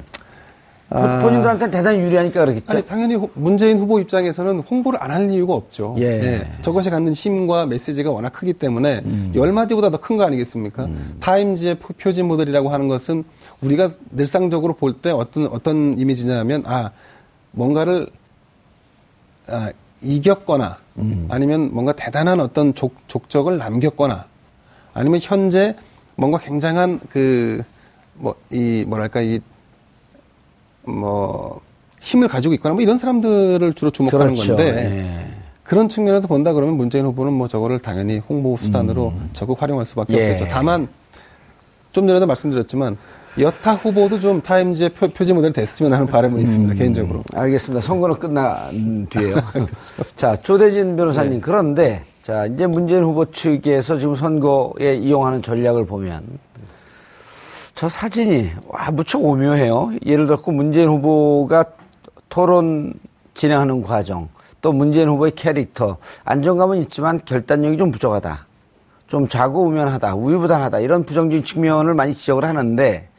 [0.94, 1.22] 아.
[1.22, 2.66] 본인들한테는 대단히 유리하니까 그러겠죠.
[2.68, 5.96] 아니 당연히 호- 문재인 후보 입장에서는 홍보를 안 할 이유가 없죠.
[6.00, 6.50] 예.
[6.62, 9.32] 저것이 갖는 힘과 메시지가 워낙 크기 때문에 음.
[9.36, 10.88] 열 마디보다 더 큰 거 아니겠습니까?
[11.22, 13.24] 타임지의 표- 표지 모델이라고 하는 것은
[13.62, 16.92] 우리가 늘상적으로 볼 때 어떤 어떤 이미지냐면 아
[17.52, 18.08] 뭔가를
[19.48, 19.72] 아,
[20.02, 21.28] 이겼거나 음.
[21.30, 24.26] 아니면 뭔가 대단한 어떤 족, 족적을 남겼거나
[24.94, 25.76] 아니면 현재
[26.16, 27.64] 뭔가 굉장한 그
[28.20, 29.40] 뭐 이 뭐랄까 이
[30.84, 31.62] 뭐
[32.00, 34.56] 힘을 가지고 있거나 뭐 이런 사람들을 주로 주목하는 그렇죠.
[34.56, 35.26] 건데 예.
[35.64, 40.18] 그런 측면에서 본다 그러면 문재인 후보는 뭐 저거를 당연히 홍보 수단으로 적극 활용할 수밖에 음.
[40.18, 40.32] 예.
[40.34, 40.48] 없겠죠.
[40.52, 40.88] 다만
[41.92, 42.98] 좀 전에도 말씀드렸지만
[43.40, 46.42] 여타 후보도 좀 타임지의 표, 지 모델 됐으면 하는 바람은 음.
[46.42, 47.24] 있습니다 개인적으로.
[47.34, 47.86] 알겠습니다.
[47.86, 49.36] 선거는 끝난 뒤에요.
[49.54, 50.04] 그렇죠.
[50.18, 51.34] 자, 조대진 변호사님.
[51.36, 51.40] 네.
[51.40, 56.24] 그런데, 자, 이제 문재인 후보 측에서 지금 선거에 이용하는 전략을 보면,
[57.82, 59.94] 저 사진이, 와, 무척 오묘해요.
[60.06, 61.66] 예를 들어, 문재인 후보가
[62.30, 62.94] 토론
[63.34, 64.30] 진행하는 과정,
[64.62, 68.46] 또 문재인 후보의 캐릭터, 안정감은 있지만 결단력이 좀 부족하다.
[69.08, 73.10] 좀 좌고우면하다, 우유부단하다, 이런 부정적인 측면을 많이 지적을 하는데,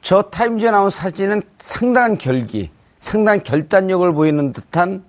[0.00, 2.70] 저 타임즈에 나온 사진은 상당한 결기,
[3.00, 5.02] 상당한 결단력을 보이는 듯한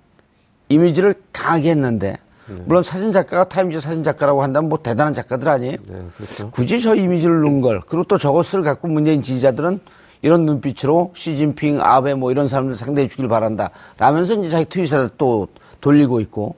[0.68, 2.16] 이미지를 강하게 했는데,
[2.64, 5.76] 물론 사진 작가가 타임즈 사진 작가라고 한다면 뭐 대단한 작가들 아니에요?
[5.86, 6.50] 네, 그렇죠.
[6.50, 9.80] 굳이 저 이미지를 넣은 걸, 그리고 또 저것을 갖고 문재인 지지자들은
[10.22, 13.70] 이런 눈빛으로 시진핑, 아베 뭐 이런 사람들 상대해 주길 바란다.
[13.98, 15.48] 라면서 이제 자기 트윗에 또
[15.80, 16.56] 돌리고 있고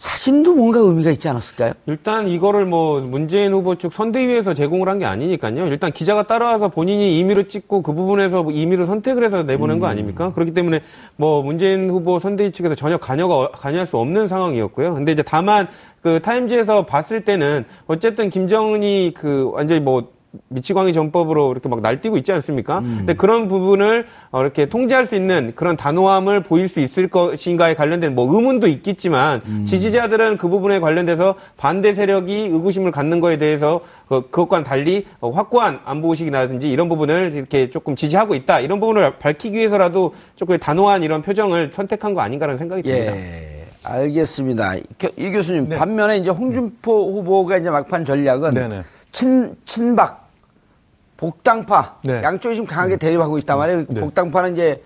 [0.00, 1.74] 사진도 뭔가 의미가 있지 않았을까요?
[1.84, 5.66] 일단 이거를 뭐 문재인 후보 측 선대위에서 제공을 한 게 아니니까요.
[5.66, 10.32] 일단 기자가 따라와서 본인이 임의로 찍고 그 부분에서 뭐 임의로 선택을 해서 내보낸 거 아닙니까?
[10.32, 10.80] 그렇기 때문에
[11.16, 14.94] 뭐 문재인 후보 선대위 측에서 전혀 관여가 관여할 수 없는 상황이었고요.
[14.94, 15.68] 근데 이제 다만
[16.02, 20.08] 그 타임즈에서 봤을 때는 어쨌든 김정은이 그 완전히 뭐
[20.48, 22.78] 미치광이 전법으로 이렇게 막 날뛰고 있지 않습니까?
[22.80, 22.94] 음.
[22.98, 28.14] 근데 그런 부분을 어, 이렇게 통제할 수 있는 그런 단호함을 보일 수 있을 것인가에 관련된
[28.14, 29.64] 뭐 의문도 있겠지만 음.
[29.66, 35.80] 지지자들은 그 부분에 관련돼서 반대 세력이 의구심을 갖는 거에 대해서 그, 그것과는 달리 어, 확고한
[35.84, 41.22] 안보 의식이라든지 이런 부분을 이렇게 조금 지지하고 있다 이런 부분을 밝히기 위해서라도 조금 단호한 이런
[41.22, 43.16] 표정을 선택한 거 아닌가라는 생각이 듭니다.
[43.16, 43.66] 예.
[43.82, 44.74] 알겠습니다.
[44.76, 45.76] 이 교- 교수님, 네.
[45.76, 48.82] 반면에 이제 홍준표 후보가 이제 막판 전략은 네네.
[49.12, 50.28] 친, 친박,
[51.16, 52.22] 복당파, 네.
[52.22, 53.84] 양쪽이 지금 강하게 대립하고 있단 말이에요.
[53.88, 54.00] 네.
[54.00, 54.82] 복당파는 이제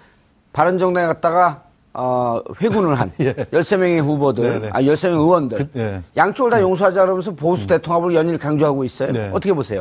[0.53, 1.63] 바른정당에 갔다가
[1.93, 3.35] 어, 회군을 한 예.
[3.35, 4.71] 13명의 후보들, 네네.
[4.73, 5.59] 아, 13명의 의원들.
[5.59, 6.03] 그, 예.
[6.17, 9.13] 양쪽을 다 용서하자 그러면서 보수 대통합을 연일 강조하고 있어요.
[9.13, 9.29] 네.
[9.33, 9.81] 어떻게 보세요?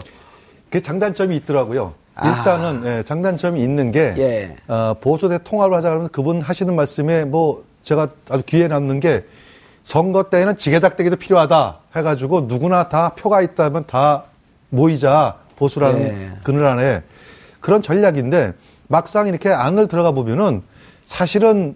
[0.69, 1.93] 그 장단점이 있더라고요.
[2.15, 2.29] 아.
[2.29, 4.55] 일단은 예, 장단점이 있는 게 예.
[4.67, 9.25] 어, 보수 대 통합을 하자 그러면 그분 하시는 말씀에 뭐 제가 아주 귀에 남는 게
[9.83, 14.25] 선거 때에는 지게닥대기도 필요하다 해가지고 누구나 다 표가 있다면 다
[14.74, 16.32] 모이자 보수라는 예.
[16.43, 17.03] 그늘 안에
[17.59, 18.53] 그런 전략인데
[18.88, 20.63] 막상 이렇게 안을 들어가 보면은
[21.05, 21.76] 사실은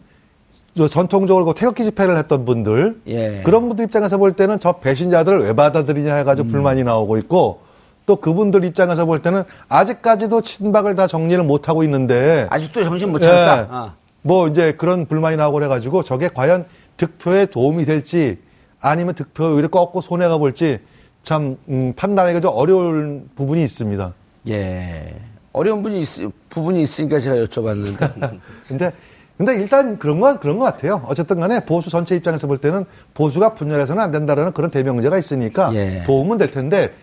[0.75, 3.41] 저 전통적으로 그 태극기 집회를 했던 분들 예.
[3.43, 6.17] 그런 분들 입장에서 볼 때는 저 배신자들을 왜 받아들이냐 음.
[6.19, 7.61] 해가지고 불만이 나오고 있고
[8.05, 13.19] 또 그분들 입장에서 볼 때는 아직까지도 친박을 다 정리를 못 하고 있는데 아직도 정신 못
[13.19, 13.59] 차렸다.
[13.59, 13.67] 예.
[13.69, 13.93] 어.
[14.23, 16.65] 뭐 이제 그런 불만이 나오고 그래가지고 저게 과연
[16.97, 18.39] 득표에 도움이 될지
[18.79, 20.79] 아니면 득표 오히려 꺾고 손해가 볼지
[21.27, 24.13] 참 음, 판단하기가 좀 어려운 부분이 있습니다.
[24.47, 25.13] 예.
[25.51, 26.07] 어려운 분이 있,
[26.49, 28.39] 부분이 있으니까 제가 여쭤봤는데.
[28.65, 28.91] 근데
[29.35, 31.03] 근데 일단 그런 건 그런 것 같아요.
[31.05, 36.03] 어쨌든 간에 보수 전체 입장에서 볼 때는 보수가 분열해서는 안 된다라는 그런 대명제가 있으니까 예.
[36.05, 36.93] 도움은 될 텐데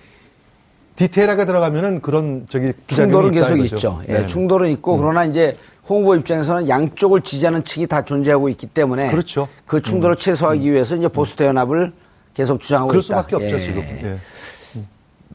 [0.96, 3.76] 디테일하게 들어가면은 그런 저기 충돌은 계속 이거죠.
[3.76, 4.00] 있죠.
[4.08, 4.26] 예, 네.
[4.26, 5.54] 충돌은 있고 그러나 이제
[5.86, 9.42] 홍 후보 입장에서는 양쪽을 지지하는 측이 다 존재하고 있기 때문에 그렇죠.
[9.42, 9.62] 음.
[9.66, 11.92] 그 충돌을 최소화하기 위해서 이제 보수 대연합을
[12.34, 13.06] 계속 주장하고 그럴 있다.
[13.06, 13.60] 수밖에 없죠 예.
[13.60, 13.82] 지금.
[13.82, 14.18] 예.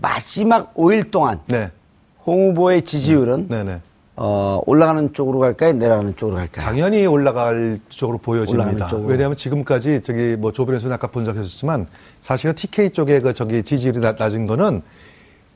[0.01, 1.69] 마지막 5일 동안 네,
[2.25, 3.81] 홍 후보의 지지율은 네, 네.
[4.15, 5.73] 어, 올라가는 쪽으로 갈까요?
[5.73, 6.65] 내려가는 쪽으로 갈까요?
[6.65, 8.87] 당연히 올라갈 쪽으로 보여집니다.
[8.87, 9.09] 쪽으로.
[9.09, 11.87] 왜냐하면 지금까지 저기 뭐 조변에서 아까 분석했었지만
[12.21, 14.81] 사실은 TK 쪽에 그 저기 지지율이 낮- 낮은 거는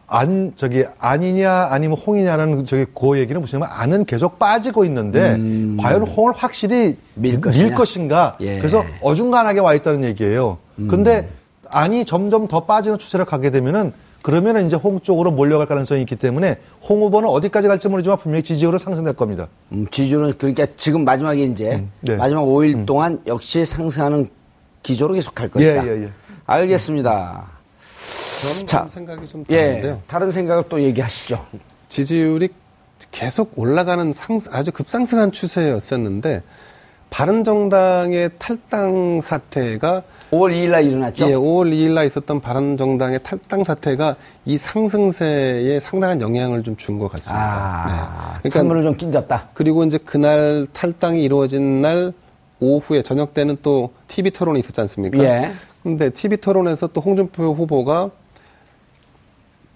[0.07, 5.37] 안 저기 아니냐 아니면 홍이냐라는 저기 그 얘기는 무슨 안은 계속 빠지고 있는데
[5.81, 6.97] 과연 홍을 확실히 음.
[7.15, 7.75] 밀 것이냐?
[7.75, 8.37] 것인가?
[8.41, 8.55] 예.
[8.55, 8.59] 음.
[8.59, 10.57] 그래서 어중간하게 와 있다는 얘기예요.
[10.75, 11.29] 근데
[11.69, 16.57] 안이 점점 더 빠지는 추세로 가게 되면은 그러면은 이제 홍 쪽으로 몰려갈 가능성이 있기 때문에
[16.81, 19.49] 홍 후보는 어디까지 갈지 모르지만 분명히 지지율은 상승될 겁니다.
[19.73, 22.15] 음, 지지율은 그러니까 지금 마지막에 이제 네.
[22.15, 24.29] 마지막 5일 동안 역시 상승하는
[24.81, 25.85] 기조로 계속 갈 것이다.
[25.85, 26.09] 예, 예.
[26.45, 27.49] 알겠습니다.
[28.41, 30.01] 저는 자, 좀 생각이 좀 예, 다른데요.
[30.07, 31.45] 다른 생각을 또 얘기하시죠.
[31.89, 32.49] 지지율이
[33.11, 36.43] 계속 올라가는 상, 아주 급상승한 추세였었는데
[37.09, 40.03] 바른 정당의 탈당 사태가
[40.33, 41.27] 5월 2일 날 일어났죠.
[41.29, 44.15] 예, 5월 2일 날 있었던 바른정당의 탈당 사태가
[44.45, 47.45] 이 상승세에 상당한 영향을 좀 준 것 같습니다.
[47.45, 48.49] 아, 네.
[48.49, 49.49] 찬물을 좀 낀졌다.
[49.53, 52.13] 그리고 이제 그날 탈당이 이루어진 날
[52.59, 55.19] 오후에 저녁 때는 또 TV 토론이 있었지 않습니까?
[55.23, 55.51] 예.
[55.83, 58.09] 근데 TV 토론에서 또 홍준표 후보가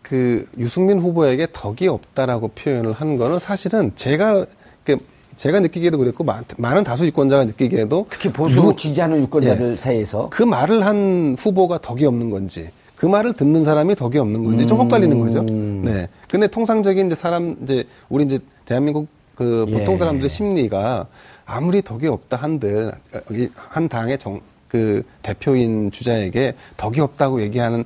[0.01, 4.45] 그 유승민 후보에게 덕이 없다라고 표현을 한 거는 사실은 제가
[4.86, 4.97] 그
[5.38, 9.75] 제가 느끼기에도 그랬고 많, 많은 다수 유권자가 느끼기에도 특히 보수 누- 지지하는 유권자들 예.
[9.75, 14.65] 사이에서 그 말을 한 후보가 덕이 없는 건지 그 말을 듣는 사람이 덕이 없는 건지
[14.65, 15.41] 좀 헷갈리는 거죠.
[15.41, 15.83] 음.
[15.85, 16.09] 네.
[16.27, 19.97] 근데 통상적인 이제 사람 이제 우리 이제 대한민국 그 보통 예.
[19.99, 21.05] 사람들의 심리가
[21.45, 22.91] 아무리 덕이 없다 한들
[23.31, 27.85] 이한 당의 정 그 대표인 주자에게 덕이 없다고 얘기하는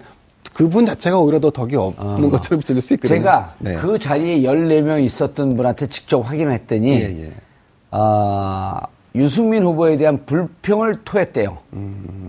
[0.61, 3.17] 그분 자체가 오히려 더 덕이 없는 것처럼 들릴 수 있거든요.
[3.17, 3.21] 아.
[3.21, 3.75] 제가 네.
[3.77, 7.31] 그 자리에 14명 있었던 분한테 직접 확인을 했더니 예, 예.
[7.89, 8.79] 아,
[9.15, 11.57] 유승민 후보에 대한 불평을 토했대요.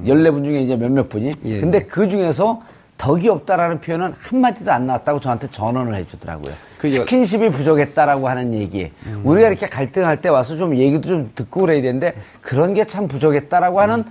[0.06, 1.26] 14분 중에 이제 몇몇 분이.
[1.28, 1.32] 음.
[1.44, 1.60] 예.
[1.60, 2.62] 근데 그 중에서
[2.96, 6.54] 덕이 없다라는 표현은 한마디도 안 나왔다고 저한테 전언을 해주더라고요.
[6.78, 7.04] 그 여- 음.
[7.04, 8.90] 스킨십이 부족했다라고 하는 얘기.
[9.24, 13.78] 우리가 이렇게 갈등할 때 와서 좀 얘기도 좀 듣고 그래야 되는데 그런 게 참 부족했다라고
[13.78, 14.04] 하는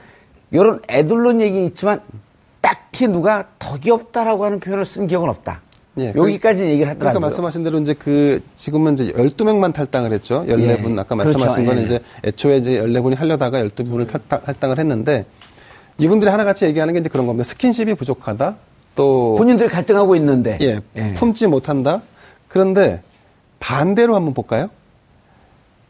[0.52, 2.02] 이런 애들론 얘기는 있지만
[2.62, 5.62] 딱히 누가 덕이 없다라고 하는 표현을 쓴 기억은 없다.
[5.98, 7.00] 예, 여기까지 얘기를 하더라고요.
[7.00, 10.46] 그러니까 말씀하신 대로 이제 그 지금은 이제 12명만 탈당을 했죠.
[10.48, 11.00] 14분 예.
[11.00, 11.66] 아까 말씀하신 그렇죠.
[11.66, 11.84] 거는 예.
[11.86, 15.26] 이제 애초에 이제 14분이 하려다가 12분을 탈당, 탈당을 했는데
[15.98, 17.44] 이분들이 하나같이 얘기하는 게 이제 그런 겁니다.
[17.44, 18.56] 스킨십이 부족하다.
[18.96, 20.58] 또 본인들이 갈등하고 있는데.
[20.62, 21.14] 예, 예.
[21.16, 22.02] 품지 못한다.
[22.48, 23.02] 그런데
[23.60, 24.70] 반대로 한번 볼까요?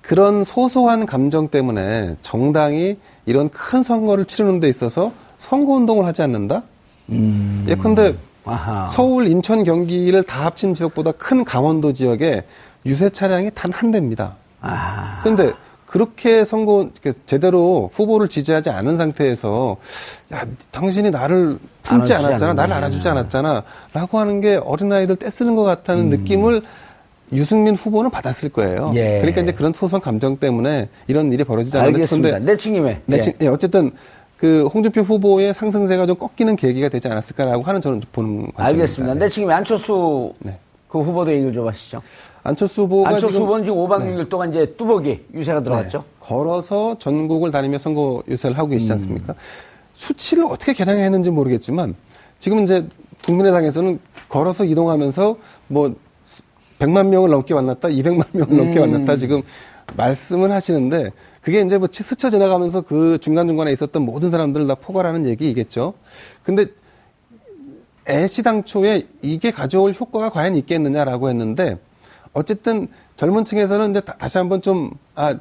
[0.02, 5.12] 그런 소소한 감정 때문에 정당이 이런 큰 선거를 치르는 데 있어서
[5.42, 6.62] 선거 운동을 하지 않는다?
[7.10, 7.66] 음.
[7.68, 8.16] 예컨대
[8.46, 8.86] 아하.
[8.86, 12.44] 서울, 인천, 경기를 다 합친 지역보다 큰 강원도 지역에
[12.86, 14.36] 유세 차량이 단 한 대입니다.
[14.62, 15.20] 아.
[15.24, 15.52] 근데
[15.88, 16.90] 그렇게 선거
[17.26, 19.78] 제대로 후보를 지지하지 않은 상태에서
[20.32, 26.04] 야 당신이 나를 품지 않았잖아, 나를 알아주지 않았잖아라고 하는 게 어린 아이들 떼쓰는 것 같다는
[26.06, 26.10] 음.
[26.10, 26.62] 느낌을
[27.34, 28.92] 유승민 후보는 받았을 거예요.
[28.96, 29.18] 예.
[29.20, 32.40] 그러니까 이제 그런 소소한 감정 때문에 이런 일이 벌어지지 알겠습니다.
[32.40, 33.46] 내친김에 내친 예.
[33.46, 33.48] 예.
[33.50, 33.92] 어쨌든
[34.42, 38.64] 그 홍준표 후보의 상승세가 좀 꺾이는 계기가 되지 않았을까라고 하는 저는 보는 관점입니다.
[38.64, 39.14] 알겠습니다.
[39.14, 40.58] 내친김에 안철수 네.
[40.88, 42.02] 그 후보도 얘기를 좀 하시죠.
[42.42, 44.30] 안철수 후보가 안철수 지금, 후보는 지금 5박 6일 네.
[44.30, 46.00] 동안 이제 뚜벅이 유세가 들어갔죠.
[46.00, 46.04] 네.
[46.22, 48.94] 걸어서 전국을 다니며 선거 유세를 하고 계시지 음.
[48.94, 49.34] 않습니까?
[49.34, 49.38] 음.
[49.94, 51.94] 수치를 어떻게 계량했는지 모르겠지만
[52.40, 52.88] 지금 이제
[53.24, 55.38] 국민의당에서는 걸어서 이동하면서
[55.68, 55.94] 뭐
[56.80, 58.90] 100만 명을 넘게 만났다, 200만 명을 넘게 음.
[58.90, 59.44] 만났다 지금
[59.96, 61.12] 말씀을 하시는데
[61.42, 65.94] 그게 이제 뭐 스쳐 지나가면서 그 중간중간에 있었던 모든 사람들을 다 포괄하는 얘기이겠죠.
[66.44, 66.68] 근데
[68.08, 71.78] 애시당초에 이게 가져올 효과가 과연 있겠느냐라고 했는데
[72.34, 75.36] 어쨌든 젊은 층에서는 이제 다시 한번 좀, 아,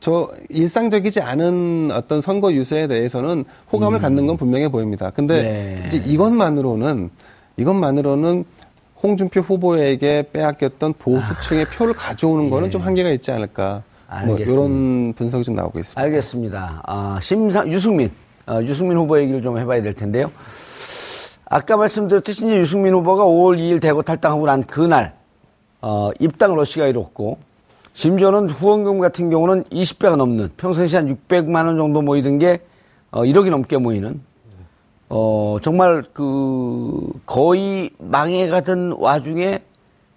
[0.00, 4.00] 저 일상적이지 않은 어떤 선거 유세에 대해서는 호감을 음.
[4.00, 5.10] 갖는 건 분명해 보입니다.
[5.10, 5.84] 근데 네.
[5.86, 7.10] 이제 이것만으로는
[7.58, 8.44] 이것만으로는
[9.02, 11.76] 홍준표 후보에게 빼앗겼던 보수층의 아.
[11.76, 12.50] 표를 가져오는 예.
[12.50, 13.82] 거는 좀 한계가 있지 않을까.
[14.26, 16.00] 뭐 이런 분석이 좀 나오고 있습니다.
[16.00, 16.82] 알겠습니다.
[16.84, 18.10] 아, 심상 유승민
[18.46, 20.30] 어, 유승민 후보 얘기를 좀 해봐야 될 텐데요.
[21.46, 25.14] 아까 말씀드렸듯이 이제 유승민 후보가 5월 2일 대구 탈당하고 난 그날
[25.80, 27.38] 어, 입당 러시가 이뤘고
[27.92, 32.60] 심지어는 후원금 같은 경우는 20배가 넘는 평상시 한 600만 원 정도 모이던 게
[33.10, 34.20] 어, 1억이 넘게 모이는
[35.08, 39.60] 어, 정말 그 거의 망해가던 와중에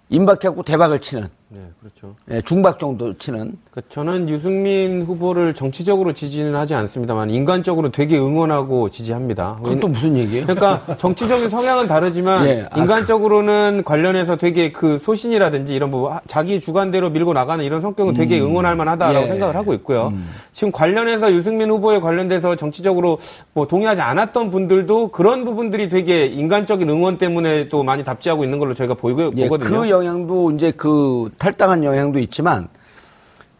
[0.08, 2.16] 임박해갖고 대박을 치는 네, 그렇죠.
[2.32, 3.56] 예, 중박 정도 치는.
[3.70, 9.60] 그러니까 저는 유승민 후보를 정치적으로 지지는 하지 않습니다만 인간적으로 되게 응원하고 지지합니다.
[9.62, 10.46] 그건 또 무슨 얘기예요?
[10.46, 17.10] 그러니까 정치적인 성향은 다르지만 예, 아, 인간적으로는 관련해서 되게 그 소신이라든지 이런 뭐 자기 주관대로
[17.10, 19.28] 밀고 나가는 이런 성격은 되게 음, 응원할 만하다라고 예.
[19.28, 20.08] 생각을 하고 있고요.
[20.08, 20.26] 음.
[20.50, 23.18] 지금 관련해서 유승민 후보에 관련돼서 정치적으로
[23.52, 28.74] 뭐 동의하지 않았던 분들도 그런 부분들이 되게 인간적인 응원 때문에 또 많이 답지하고 있는 걸로
[28.74, 29.82] 저희가 보이고 예, 보거든요.
[29.82, 32.68] 그 영향도 이제 그 탈당한 영향도 있지만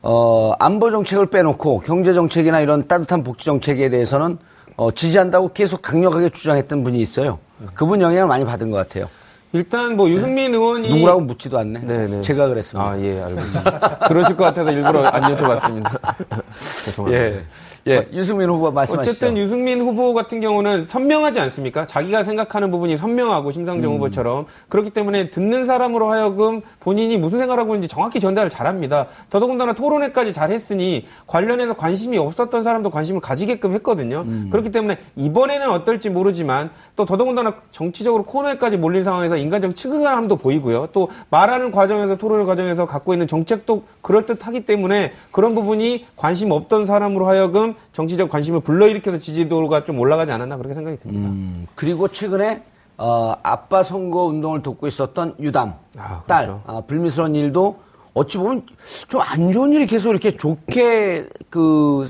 [0.00, 4.38] 어, 안보 정책을 빼놓고 경제 정책이나 이런 따뜻한 복지 정책에 대해서는
[4.76, 7.38] 어, 지지한다고 계속 강력하게 주장했던 분이 있어요.
[7.74, 9.06] 그분 영향을 많이 받은 것 같아요.
[9.52, 10.56] 일단 뭐 유승민 네.
[10.56, 11.80] 의원이 누구라고 묻지도 않네.
[11.80, 12.06] 네네.
[12.06, 12.22] 네.
[12.22, 12.90] 제가 그랬습니다.
[12.90, 13.98] 아, 예, 알고 있습니다.
[14.08, 16.00] 그러실 것 같아서 일부러 안 여쭤봤습니다.
[16.84, 17.22] 죄송합니다.
[17.22, 17.44] 예.
[17.86, 19.10] 예, 어, 유승민 후보 말씀하시죠.
[19.10, 21.86] 어쨌든 유승민 후보 같은 경우는 선명하지 않습니까?
[21.86, 23.96] 자기가 생각하는 부분이 선명하고 심상정 음.
[23.96, 29.08] 후보처럼 그렇기 때문에 듣는 사람으로 하여금 본인이 무슨 생각을 하고 있는지 정확히 전달을 잘합니다.
[29.28, 34.24] 더더군다나 토론회까지 잘했으니 관련해서 관심이 없었던 사람도 관심을 가지게끔 했거든요.
[34.26, 34.48] 음.
[34.50, 40.88] 그렇기 때문에 이번에는 어떨지 모르지만 또 더더군다나 정치적으로 코너에까지 몰린 상황에서 인간적 측은함도 보이고요.
[40.92, 47.26] 또 말하는 과정에서 토론회 과정에서 갖고 있는 정책도 그럴듯하기 때문에 그런 부분이 관심 없던 사람으로
[47.26, 51.28] 하여금 정치적 관심을 불러일으켜서 지지도가 좀 올라가지 않았나 그렇게 생각이 듭니다.
[51.28, 52.62] 음, 그리고 최근에
[52.96, 56.24] 어, 아빠 선거 운동을 돕고 있었던 유담 아, 그렇죠.
[56.26, 57.76] 딸 아, 불미스러운 일도
[58.14, 58.64] 어찌 보면
[59.08, 62.08] 좀 안 좋은 일이 계속 이렇게 좋게 그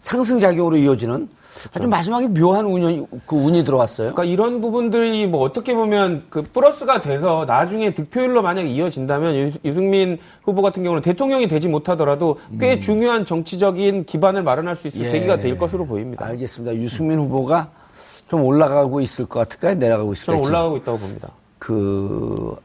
[0.00, 1.28] 상승작용으로 이어지는
[1.74, 4.12] 아주 마지막에 묘한 운이, 그 운이 들어왔어요.
[4.12, 10.18] 그러니까 이런 부분들이 뭐 어떻게 보면 그 플러스가 돼서 나중에 득표율로 만약에 이어진다면 유 승민
[10.42, 12.80] 후보 같은 경우는 대통령이 되지 못하더라도 꽤 음.
[12.80, 15.12] 중요한 정치적인 기반을 마련할 수 있을 예.
[15.12, 16.24] 계기가 될 것으로 보입니다.
[16.26, 16.76] 알겠습니다.
[16.76, 17.70] 유승민 후보가
[18.28, 19.74] 좀 올라가고 있을 것 같을까요?
[19.74, 20.36] 내려가고 있을까요?
[20.36, 21.28] 저는 올라가고 있다고 봅니다.
[21.58, 22.56] 그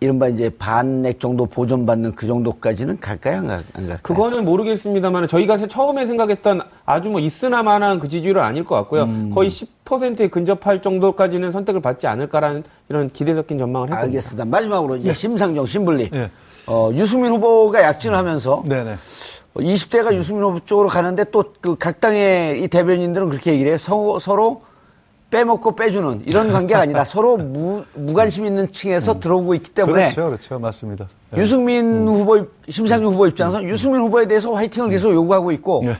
[0.00, 3.38] 이른바 이제 반액 정도 보존받는 그 정도까지는 갈까요?
[3.38, 3.98] 안, 가, 안 갈까요?
[4.02, 9.04] 그거는 모르겠습니다만 저희가 처음에 생각했던 아주 뭐 있으나마나 그 지지율은 아닐 것 같고요.
[9.04, 9.30] 음.
[9.34, 14.06] 거의 10%에 근접할 정도까지는 선택을 받지 않을까라는 이런 기대 섞인 전망을 했습니다.
[14.06, 14.44] 알겠습니다.
[14.44, 15.14] 마지막으로 이제 네.
[15.14, 16.10] 심상정, 신불리.
[16.10, 16.30] 네.
[16.68, 18.94] 어, 유승민 후보가 약진을 하면서 네네.
[19.56, 23.78] 20대가 유승민 후보 쪽으로 가는데 또 그 각 당의 이 대변인들은 그렇게 얘기를 해요.
[23.78, 24.62] 서, 서로
[25.30, 27.04] 빼먹고 빼주는 이런 관계가 아니다.
[27.04, 29.20] 서로 무, 무관심 있는 층에서 음.
[29.20, 30.14] 들어오고 있기 때문에.
[30.14, 30.58] 그렇죠, 그렇죠.
[30.58, 31.08] 맞습니다.
[31.30, 31.40] 네.
[31.40, 32.08] 유승민 음.
[32.08, 33.68] 후보, 심상정 후보 입장에서 음.
[33.68, 35.94] 유승민 후보에 대해서 화이팅을 계속 요구하고 있고 네.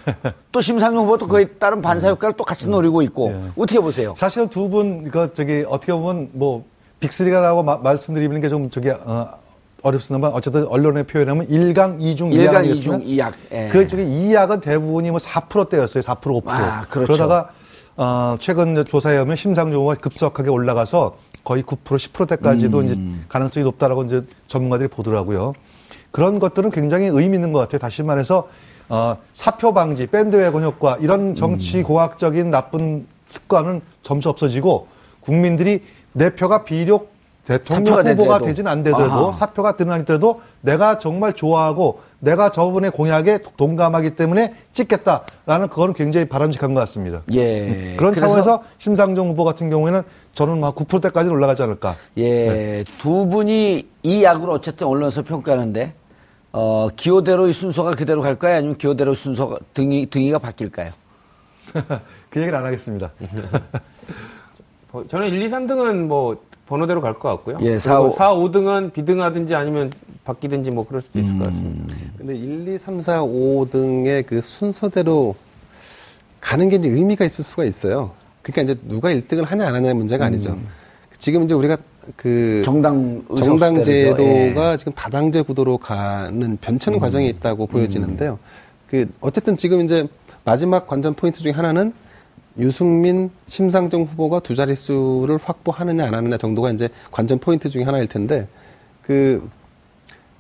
[0.50, 3.42] 또 심상정 후보도 그에 따른 반사 효과를 또 같이 노리고 있고 네.
[3.58, 4.14] 어떻게 보세요?
[4.16, 6.64] 사실은 두 분, 그, 저기, 어떻게 보면 뭐,
[7.00, 9.28] 빅리가라고 말씀드리는 게 좀 저기, 어,
[9.82, 13.34] 어렵습니다만 어쨌든 언론에 표현하면 일강이중 일강이중 이약.
[13.52, 13.68] 예.
[13.70, 16.02] 그 쪽에 이약은 대부분이 뭐 4%대였어요.
[16.02, 16.42] 4% 5%.
[16.48, 17.12] 아, 그렇죠.
[17.12, 17.50] 그러다가
[17.98, 22.84] 어, 최근 조사에 의하면 심상정 후보가 급속하게 올라가서 거의 9% 10%대까지도 음.
[22.84, 22.94] 이제
[23.28, 25.52] 가능성이 높다라고 이제 전문가들이 보더라고요.
[26.12, 27.80] 그런 것들은 굉장히 의미 있는 것 같아요.
[27.80, 28.48] 다시 말해서
[28.88, 34.86] 어, 사표 방지, 밴드웨건 효과 이런 정치 고학적인 나쁜 습관은 점차 없어지고
[35.20, 35.82] 국민들이
[36.12, 37.10] 내 표가 비록
[37.44, 38.44] 대통령 후보가 되더라도.
[38.44, 39.32] 되진 않더라도 아하.
[39.32, 46.80] 사표가 드러나더라도 내가 정말 좋아하고 내가 저분의 공약에 동감하기 때문에 찍겠다라는 그거는 굉장히 바람직한 것
[46.80, 47.22] 같습니다.
[47.32, 47.94] 예.
[47.96, 50.02] 그런 그래서 차원에서 심상정 후보 같은 경우에는
[50.34, 51.96] 저는 막 9%대까지 올라가지 않을까.
[52.16, 55.94] 예, 두 분이 이 약으로 어쨌든 언론에서 평가하는데
[56.52, 58.56] 어, 기호대로의 순서가 그대로 갈까요?
[58.56, 60.90] 아니면 기호대로 순서가 등이 등이가 바뀔까요?
[62.30, 63.12] 그 얘기를 안 하겠습니다.
[64.92, 67.56] 어, 저는 1, 2, 3등은 뭐 번호대로 갈 것 같고요.
[67.60, 68.10] 예, 그리고 4, 5.
[68.10, 69.90] 4, 5등은 비등하든지 아니면
[70.24, 71.94] 바뀌든지 뭐 그럴 수도 있을 것 같습니다.
[72.18, 75.34] 근데 1, 2, 3, 4, 5 등의 그 순서대로
[76.40, 78.12] 가는 게 이제 의미가 있을 수가 있어요.
[78.42, 80.58] 그러니까 이제 누가 1등을 하냐 안 하냐의 문제가 아니죠.
[81.16, 81.78] 지금 이제 우리가
[82.16, 83.80] 그 정당 정당.
[83.82, 84.76] 제도가 예.
[84.76, 88.38] 지금 다당제 구도로 가는 변천 과정에 있다고 보여지는데요.
[88.88, 90.06] 그 어쨌든 지금 이제
[90.44, 91.92] 마지막 관전 포인트 중에 하나는
[92.58, 98.48] 유승민, 심상정 후보가 두 자릿수를 확보하느냐 안 하느냐 정도가 이제 관전 포인트 중에 하나일 텐데
[99.02, 99.48] 그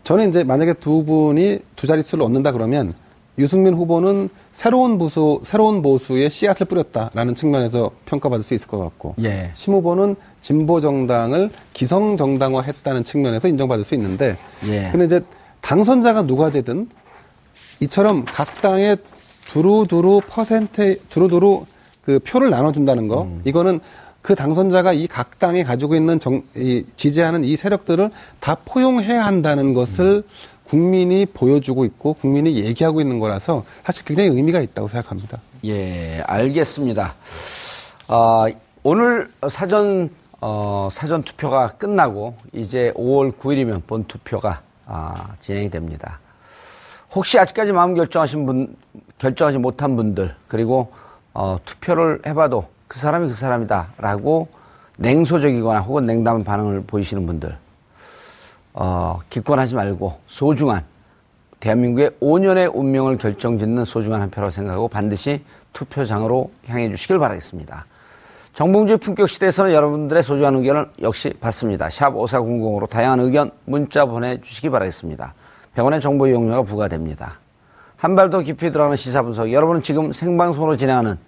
[0.04, 2.94] 저는 이제 만약에 두 분이 두 자릿수를 얻는다 그러면
[3.38, 9.52] 유승민 후보는 새로운 보수, 새로운 보수의 씨앗을 뿌렸다라는 측면에서 평가받을 수 있을 것 같고, 예.
[9.54, 14.88] 심 후보는 진보 정당을 기성 정당화했다는 측면에서 인정받을 수 있는데, 예.
[14.90, 15.20] 근데 이제
[15.60, 16.88] 당선자가 누가 되든
[17.80, 18.96] 이처럼 각 당에
[19.44, 21.64] 두루두루 퍼센트, 두루두루
[22.08, 23.80] 그 표를 나눠준다는 거, 이거는
[24.22, 28.08] 그 당선자가 이 각 당에 가지고 있는 정, 이 지지하는 이 세력들을
[28.40, 30.22] 다 포용해야 한다는 것을
[30.64, 35.38] 국민이 보여주고 있고 국민이 얘기하고 있는 거라서 사실 굉장히 의미가 있다고 생각합니다.
[35.66, 37.12] 예, 알겠습니다.
[38.08, 38.46] 아,
[38.82, 40.08] 오늘 사전
[40.40, 46.20] 어, 사전 투표가 끝나고 이제 5월 9일이면 본 투표가 아, 진행이 됩니다.
[47.14, 48.76] 혹시 아직까지 마음 결정하신 분,
[49.18, 50.90] 결정하지 못한 분들, 그리고
[51.40, 54.48] 어, 투표를 해봐도 그 사람이 그 사람이다라고
[54.96, 57.56] 냉소적이거나 혹은 냉담한 반응을 보이시는 분들,
[58.74, 60.82] 어, 기권하지 말고 소중한
[61.60, 67.86] 대한민국의 5년의 운명을 결정짓는 소중한 한 표라고 생각하고 반드시 투표장으로 향해 주시길 바라겠습니다.
[68.54, 71.88] 정봉주의 품격 시대에서는 여러분들의 소중한 의견을 역시 받습니다.
[71.88, 75.34] 샵 5400으로 다양한 의견 문자 보내주시기 바라겠습니다.
[75.76, 77.38] 100원의 정보 이용료가 부과됩니다.
[77.96, 79.52] 한 발 더 깊이 들어가는 시사 분석.
[79.52, 81.27] 여러분은 지금 생방송으로 진행하는